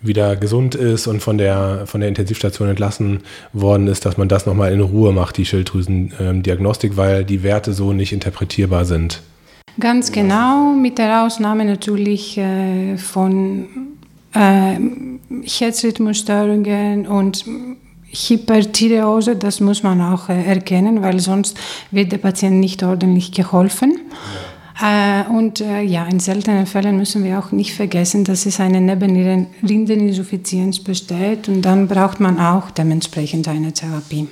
wieder 0.00 0.36
gesund 0.36 0.74
ist 0.74 1.06
und 1.06 1.20
von 1.20 1.38
der, 1.38 1.86
von 1.86 2.00
der 2.00 2.08
Intensivstation 2.08 2.68
entlassen 2.68 3.20
worden 3.52 3.86
ist, 3.86 4.04
dass 4.04 4.16
man 4.16 4.28
das 4.28 4.46
nochmal 4.46 4.72
in 4.72 4.80
Ruhe 4.80 5.12
macht, 5.12 5.36
die 5.36 5.44
Schilddrüsendiagnostik, 5.44 6.96
weil 6.96 7.24
die 7.24 7.42
Werte 7.42 7.72
so 7.72 7.92
nicht 7.92 8.12
interpretierbar 8.12 8.84
sind. 8.84 9.22
Ganz 9.80 10.12
genau, 10.12 10.74
mit 10.74 10.98
der 10.98 11.24
Ausnahme 11.24 11.64
natürlich 11.64 12.36
äh, 12.36 12.98
von 12.98 13.68
äh, 14.34 14.76
Herzrhythmusstörungen 15.44 17.06
und 17.06 17.44
Hyperthyreose, 18.12 19.36
das 19.36 19.60
muss 19.60 19.82
man 19.82 20.02
auch 20.02 20.28
erkennen, 20.28 21.00
weil 21.00 21.20
sonst 21.20 21.58
wird 21.90 22.12
der 22.12 22.18
Patient 22.18 22.60
nicht 22.60 22.82
ordentlich 22.82 23.32
geholfen. 23.32 23.92
Ja. 23.92 24.51
Äh, 24.80 25.24
und 25.30 25.60
äh, 25.60 25.82
ja, 25.82 26.06
in 26.06 26.20
seltenen 26.20 26.66
Fällen 26.66 26.96
müssen 26.96 27.24
wir 27.24 27.38
auch 27.38 27.52
nicht 27.52 27.74
vergessen, 27.74 28.24
dass 28.24 28.46
es 28.46 28.60
eine 28.60 28.80
Nebennierenrindeninsuffizienz 28.80 30.80
besteht 30.80 31.48
und 31.48 31.62
dann 31.62 31.88
braucht 31.88 32.20
man 32.20 32.38
auch 32.38 32.70
dementsprechend 32.70 33.48
eine 33.48 33.72
Therapie. 33.72 34.28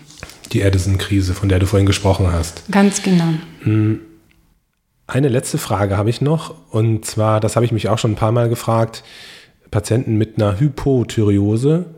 Die 0.52 0.64
Addison-Krise, 0.64 1.34
von 1.34 1.48
der 1.48 1.58
du 1.58 1.66
vorhin 1.66 1.86
gesprochen 1.86 2.32
hast. 2.32 2.62
Ganz 2.70 3.02
genau. 3.02 3.34
Hm. 3.62 4.00
Eine 5.06 5.28
letzte 5.28 5.58
Frage 5.58 5.96
habe 5.96 6.10
ich 6.10 6.20
noch 6.20 6.54
und 6.70 7.04
zwar, 7.04 7.40
das 7.40 7.56
habe 7.56 7.66
ich 7.66 7.72
mich 7.72 7.88
auch 7.88 7.98
schon 7.98 8.12
ein 8.12 8.16
paar 8.16 8.32
Mal 8.32 8.48
gefragt, 8.48 9.02
Patienten 9.70 10.16
mit 10.16 10.36
einer 10.36 10.58
Hypothyreose, 10.58 11.94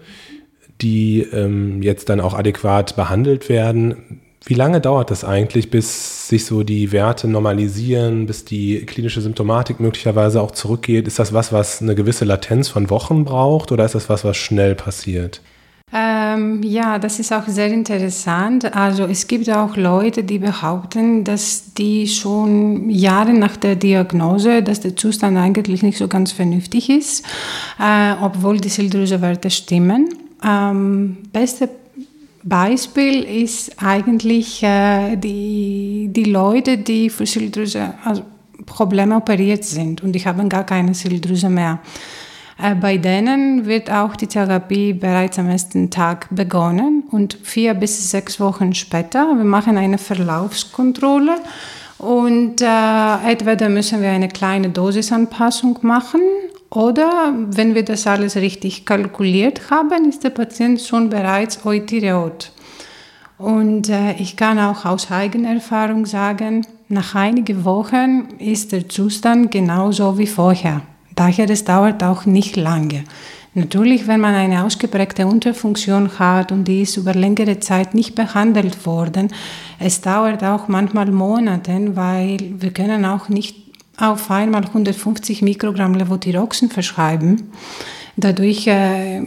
die 0.80 1.20
ähm, 1.20 1.82
jetzt 1.82 2.08
dann 2.08 2.20
auch 2.20 2.34
adäquat 2.34 2.96
behandelt 2.96 3.48
werden, 3.48 4.21
wie 4.44 4.54
lange 4.54 4.80
dauert 4.80 5.10
das 5.10 5.24
eigentlich, 5.24 5.70
bis 5.70 6.28
sich 6.28 6.44
so 6.44 6.62
die 6.62 6.90
Werte 6.92 7.28
normalisieren, 7.28 8.26
bis 8.26 8.44
die 8.44 8.84
klinische 8.86 9.20
Symptomatik 9.20 9.78
möglicherweise 9.78 10.40
auch 10.40 10.50
zurückgeht? 10.50 11.06
Ist 11.06 11.18
das 11.18 11.32
was, 11.32 11.52
was 11.52 11.80
eine 11.80 11.94
gewisse 11.94 12.24
Latenz 12.24 12.68
von 12.68 12.90
Wochen 12.90 13.24
braucht 13.24 13.70
oder 13.70 13.84
ist 13.84 13.94
das 13.94 14.08
was, 14.08 14.24
was 14.24 14.36
schnell 14.36 14.74
passiert? 14.74 15.40
Ähm, 15.94 16.62
ja, 16.62 16.98
das 16.98 17.18
ist 17.18 17.32
auch 17.32 17.46
sehr 17.46 17.68
interessant. 17.68 18.74
Also 18.74 19.04
es 19.04 19.26
gibt 19.26 19.50
auch 19.50 19.76
Leute, 19.76 20.24
die 20.24 20.38
behaupten, 20.38 21.22
dass 21.22 21.74
die 21.74 22.08
schon 22.08 22.88
Jahre 22.88 23.34
nach 23.34 23.58
der 23.58 23.76
Diagnose, 23.76 24.62
dass 24.62 24.80
der 24.80 24.96
Zustand 24.96 25.36
eigentlich 25.36 25.82
nicht 25.82 25.98
so 25.98 26.08
ganz 26.08 26.32
vernünftig 26.32 26.88
ist, 26.88 27.26
äh, 27.78 28.14
obwohl 28.22 28.58
die 28.58 28.70
Schilddrüsewerte 28.70 29.50
stimmen. 29.50 30.08
Ähm, 30.42 31.18
beste 31.30 31.68
Beispiel 32.44 33.22
ist 33.22 33.82
eigentlich 33.82 34.62
äh, 34.62 35.16
die, 35.16 36.08
die 36.10 36.24
Leute, 36.24 36.78
die 36.78 37.08
für 37.08 37.26
Schilddrüse, 37.26 37.94
also 38.04 38.22
Probleme 38.66 39.16
operiert 39.16 39.64
sind 39.64 40.02
und 40.02 40.12
die 40.12 40.24
haben 40.24 40.48
gar 40.48 40.64
keine 40.64 40.94
Schilddrüse 40.94 41.48
mehr. 41.48 41.78
Äh, 42.60 42.74
bei 42.74 42.96
denen 42.96 43.66
wird 43.66 43.90
auch 43.90 44.16
die 44.16 44.26
Therapie 44.26 44.92
bereits 44.92 45.38
am 45.38 45.48
ersten 45.48 45.90
Tag 45.90 46.28
begonnen 46.30 47.04
und 47.10 47.38
vier 47.42 47.74
bis 47.74 48.10
sechs 48.10 48.40
Wochen 48.40 48.74
später, 48.74 49.36
wir 49.36 49.44
machen 49.44 49.76
eine 49.76 49.98
Verlaufskontrolle 49.98 51.36
und 51.98 52.60
äh, 52.60 53.30
entweder 53.30 53.68
müssen 53.68 54.02
wir 54.02 54.10
eine 54.10 54.28
kleine 54.28 54.70
Dosisanpassung 54.70 55.78
machen 55.82 56.20
oder 56.74 57.34
wenn 57.50 57.74
wir 57.74 57.84
das 57.84 58.06
alles 58.06 58.36
richtig 58.36 58.86
kalkuliert 58.86 59.70
haben, 59.70 60.08
ist 60.08 60.24
der 60.24 60.30
Patient 60.30 60.80
schon 60.80 61.10
bereits 61.10 61.64
Eutyreot. 61.66 62.50
Und 63.36 63.88
äh, 63.88 64.14
ich 64.14 64.36
kann 64.36 64.58
auch 64.58 64.84
aus 64.84 65.10
eigener 65.10 65.54
Erfahrung 65.54 66.06
sagen, 66.06 66.66
nach 66.88 67.14
einigen 67.14 67.64
Wochen 67.64 68.28
ist 68.38 68.72
der 68.72 68.88
Zustand 68.88 69.50
genauso 69.50 70.16
wie 70.16 70.26
vorher. 70.26 70.82
Daher 71.14 71.50
es 71.50 71.64
dauert 71.64 72.02
auch 72.02 72.24
nicht 72.24 72.56
lange. 72.56 73.04
Natürlich, 73.54 74.06
wenn 74.06 74.20
man 74.20 74.34
eine 74.34 74.64
ausgeprägte 74.64 75.26
Unterfunktion 75.26 76.18
hat 76.18 76.52
und 76.52 76.64
die 76.64 76.82
ist 76.82 76.96
über 76.96 77.12
längere 77.12 77.60
Zeit 77.60 77.92
nicht 77.92 78.14
behandelt 78.14 78.86
worden, 78.86 79.28
es 79.78 80.00
dauert 80.00 80.42
auch 80.42 80.68
manchmal 80.68 81.10
Monate, 81.10 81.94
weil 81.94 82.38
wir 82.58 82.70
können 82.70 83.04
auch 83.04 83.28
nicht 83.28 83.61
auf 84.02 84.30
einmal 84.30 84.64
150 84.64 85.42
Mikrogramm 85.42 85.94
Levothyroxin 85.94 86.70
verschreiben. 86.70 87.52
Dadurch 88.16 88.66
äh, 88.66 89.22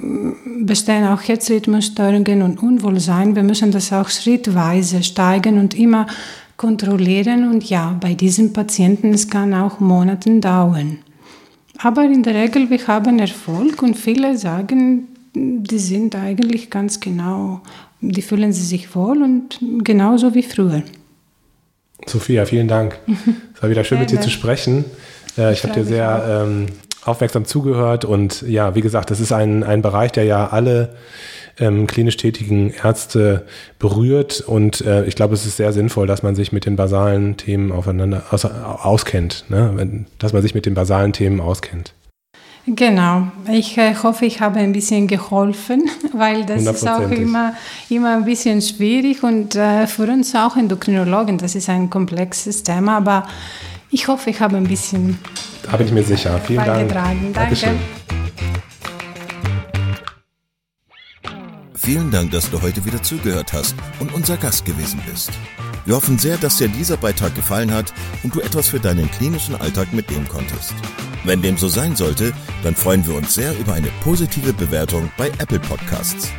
bestehen 0.62 1.08
auch 1.08 1.22
Herzrhythmusstörungen 1.22 2.42
und 2.42 2.62
Unwohlsein. 2.62 3.36
Wir 3.36 3.44
müssen 3.44 3.72
das 3.72 3.94
auch 3.94 4.10
schrittweise 4.10 5.02
steigen 5.02 5.60
und 5.60 5.74
immer 5.74 6.08
kontrollieren. 6.58 7.50
Und 7.50 7.68
ja, 7.70 7.98
bei 8.00 8.14
diesen 8.14 8.52
Patienten 8.52 9.14
es 9.14 9.30
kann 9.30 9.54
auch 9.54 9.80
Monate 9.80 10.40
dauern. 10.40 11.00
Aber 11.78 12.04
in 12.04 12.22
der 12.24 12.36
Regel, 12.36 12.70
wir 12.70 12.86
haben 12.88 13.18
Erfolg 13.20 13.82
und 13.82 13.96
viele 13.96 14.38
sagen, 14.38 15.08
die 15.34 15.80
sind 15.80 16.16
eigentlich 16.16 16.70
ganz 16.70 17.00
genau, 17.00 17.62
die 18.02 18.22
fühlen 18.22 18.54
sich 18.54 18.94
wohl 18.96 19.22
und 19.22 19.60
genauso 19.84 20.34
wie 20.34 20.44
früher. 20.44 20.84
Sophia, 22.06 22.46
vielen 22.46 22.68
Dank. 22.68 22.98
Es 23.56 23.62
war 23.62 23.70
wieder 23.70 23.84
schön, 23.84 24.00
mit 24.00 24.12
dir 24.12 24.22
zu 24.22 24.30
sprechen. 24.30 24.86
Äh, 25.38 25.54
ich 25.54 25.64
habe 25.64 25.74
dir 25.74 25.86
sehr 25.86 26.46
ähm, 26.46 26.68
aufmerksam 27.04 27.46
zugehört 27.46 28.06
und 28.06 28.42
ja, 28.42 28.76
wie 28.76 28.82
gesagt, 28.82 29.12
das 29.12 29.20
ist 29.20 29.32
ein, 29.32 29.64
ein 29.64 29.82
Bereich, 29.82 30.12
der 30.12 30.26
ja 30.26 30.48
alle 30.48 30.96
ähm, 31.58 31.88
klinisch 31.88 32.18
tätigen 32.18 32.72
Ärzte 32.72 33.46
berührt 33.80 34.42
und 34.42 34.82
äh, 34.82 35.06
ich 35.06 35.16
glaube, 35.16 35.34
es 35.34 35.46
ist 35.46 35.58
sehr 35.58 35.72
sinnvoll, 35.72 36.08
dass 36.08 36.24
man 36.24 36.36
sich 36.36 36.52
mit 36.52 36.66
den 36.66 36.76
basalen 36.76 37.38
Themen 37.38 37.72
aufeinander 37.72 38.24
aus, 38.32 38.46
auskennt, 38.46 39.46
ne? 39.50 40.06
dass 40.20 40.34
man 40.34 40.42
sich 40.42 40.54
mit 40.54 40.66
den 40.66 40.74
basalen 40.74 41.14
Themen 41.14 41.40
auskennt. 41.40 41.94
Genau. 42.68 43.28
Ich 43.52 43.78
äh, 43.78 43.94
hoffe, 43.96 44.26
ich 44.26 44.42
habe 44.42 44.60
ein 44.60 44.72
bisschen 44.72 45.08
geholfen, 45.08 45.90
weil 46.14 46.46
das 46.46 46.66
ist 46.66 46.88
auch 46.88 47.12
immer, 47.12 47.54
immer 47.90 48.16
ein 48.16 48.26
bisschen 48.26 48.62
schwierig 48.62 49.22
und 49.22 49.56
äh, 49.56 49.86
für 49.86 50.04
uns 50.04 50.34
auch 50.36 50.58
Endokrinologen, 50.58 51.38
das 51.38 51.54
ist 51.54 51.70
ein 51.70 51.90
komplexes 51.90 52.64
Thema, 52.64 52.98
aber 52.98 53.28
ich 53.92 54.08
hoffe, 54.08 54.32
ich 54.32 54.40
habe 54.40 54.58
ein 54.58 54.64
bisschen. 54.64 55.20
Da 55.64 55.78
bin 55.78 55.88
ich 55.88 55.94
mir 55.94 56.04
sicher. 56.04 56.40
Vielen 56.46 56.66
Dank. 56.66 56.92
Danke. 56.92 57.32
Dankeschön. 57.34 57.80
Vielen 61.76 62.10
Dank, 62.10 62.32
dass 62.32 62.50
du 62.50 62.60
heute 62.64 62.84
wieder 62.84 63.02
zugehört 63.04 63.54
hast 63.54 63.76
und 64.00 64.12
unser 64.12 64.38
Gast 64.38 64.66
gewesen 64.66 65.00
bist. 65.08 65.30
Wir 65.86 65.96
hoffen 65.96 66.18
sehr, 66.18 66.38
dass 66.38 66.58
dir 66.58 66.68
dieser 66.68 66.98
Beitrag 66.98 67.36
gefallen 67.36 67.72
hat 67.72 67.94
und 68.24 68.34
du 68.34 68.42
etwas 68.42 68.70
für 68.70 68.80
deinen 68.80 69.10
klinischen 69.12 69.56
Alltag 69.56 69.94
mitnehmen 69.94 70.28
konntest. 70.28 70.74
Wenn 71.26 71.42
dem 71.42 71.58
so 71.58 71.68
sein 71.68 71.96
sollte, 71.96 72.34
dann 72.62 72.76
freuen 72.76 73.08
wir 73.08 73.16
uns 73.16 73.34
sehr 73.34 73.58
über 73.58 73.74
eine 73.74 73.90
positive 74.04 74.54
Bewertung 74.54 75.10
bei 75.18 75.30
Apple 75.40 75.60
Podcasts. 75.60 76.32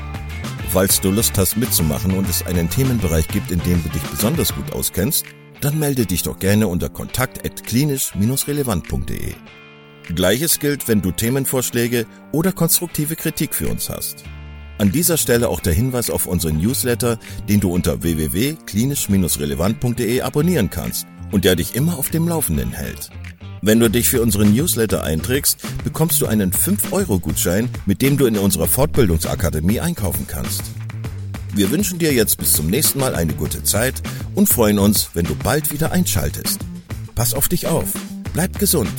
Falls 0.70 1.00
du 1.00 1.10
Lust 1.10 1.36
hast 1.36 1.56
mitzumachen 1.56 2.16
und 2.16 2.28
es 2.28 2.46
einen 2.46 2.70
Themenbereich 2.70 3.26
gibt, 3.26 3.50
in 3.50 3.58
dem 3.60 3.82
du 3.82 3.88
dich 3.88 4.02
besonders 4.02 4.54
gut 4.54 4.72
auskennst, 4.72 5.26
dann 5.60 5.80
melde 5.80 6.06
dich 6.06 6.22
doch 6.22 6.38
gerne 6.38 6.68
unter 6.68 6.88
kontakt@klinisch-relevant.de. 6.88 9.34
Gleiches 10.14 10.60
gilt, 10.60 10.86
wenn 10.86 11.02
du 11.02 11.10
Themenvorschläge 11.10 12.06
oder 12.30 12.52
konstruktive 12.52 13.16
Kritik 13.16 13.56
für 13.56 13.66
uns 13.68 13.90
hast. 13.90 14.22
An 14.78 14.92
dieser 14.92 15.16
Stelle 15.16 15.48
auch 15.48 15.58
der 15.58 15.72
Hinweis 15.72 16.10
auf 16.10 16.26
unseren 16.26 16.58
Newsletter, 16.58 17.18
den 17.48 17.58
du 17.58 17.72
unter 17.72 18.04
www.klinisch-relevant.de 18.04 20.20
abonnieren 20.20 20.70
kannst 20.70 21.08
und 21.32 21.44
der 21.44 21.56
dich 21.56 21.74
immer 21.74 21.98
auf 21.98 22.10
dem 22.10 22.28
Laufenden 22.28 22.72
hält. 22.72 23.10
Wenn 23.62 23.80
du 23.80 23.90
dich 23.90 24.08
für 24.08 24.22
unseren 24.22 24.54
Newsletter 24.54 25.02
einträgst, 25.02 25.58
bekommst 25.82 26.20
du 26.20 26.26
einen 26.26 26.52
5-Euro-Gutschein, 26.52 27.68
mit 27.86 28.02
dem 28.02 28.16
du 28.16 28.26
in 28.26 28.38
unserer 28.38 28.68
Fortbildungsakademie 28.68 29.80
einkaufen 29.80 30.26
kannst. 30.28 30.62
Wir 31.54 31.70
wünschen 31.70 31.98
dir 31.98 32.12
jetzt 32.12 32.36
bis 32.38 32.52
zum 32.52 32.66
nächsten 32.66 33.00
Mal 33.00 33.14
eine 33.14 33.32
gute 33.32 33.64
Zeit 33.64 34.02
und 34.34 34.48
freuen 34.48 34.78
uns, 34.78 35.10
wenn 35.14 35.24
du 35.24 35.34
bald 35.34 35.72
wieder 35.72 35.90
einschaltest. 35.90 36.60
Pass 37.14 37.32
auf 37.32 37.48
dich 37.48 37.66
auf, 37.66 37.92
bleib 38.34 38.58
gesund. 38.58 38.92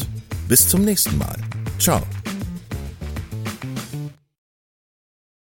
Bis 0.47 0.67
zum 0.67 0.83
nächsten 0.83 1.17
Mal. 1.17 1.37
Ciao. 1.77 2.01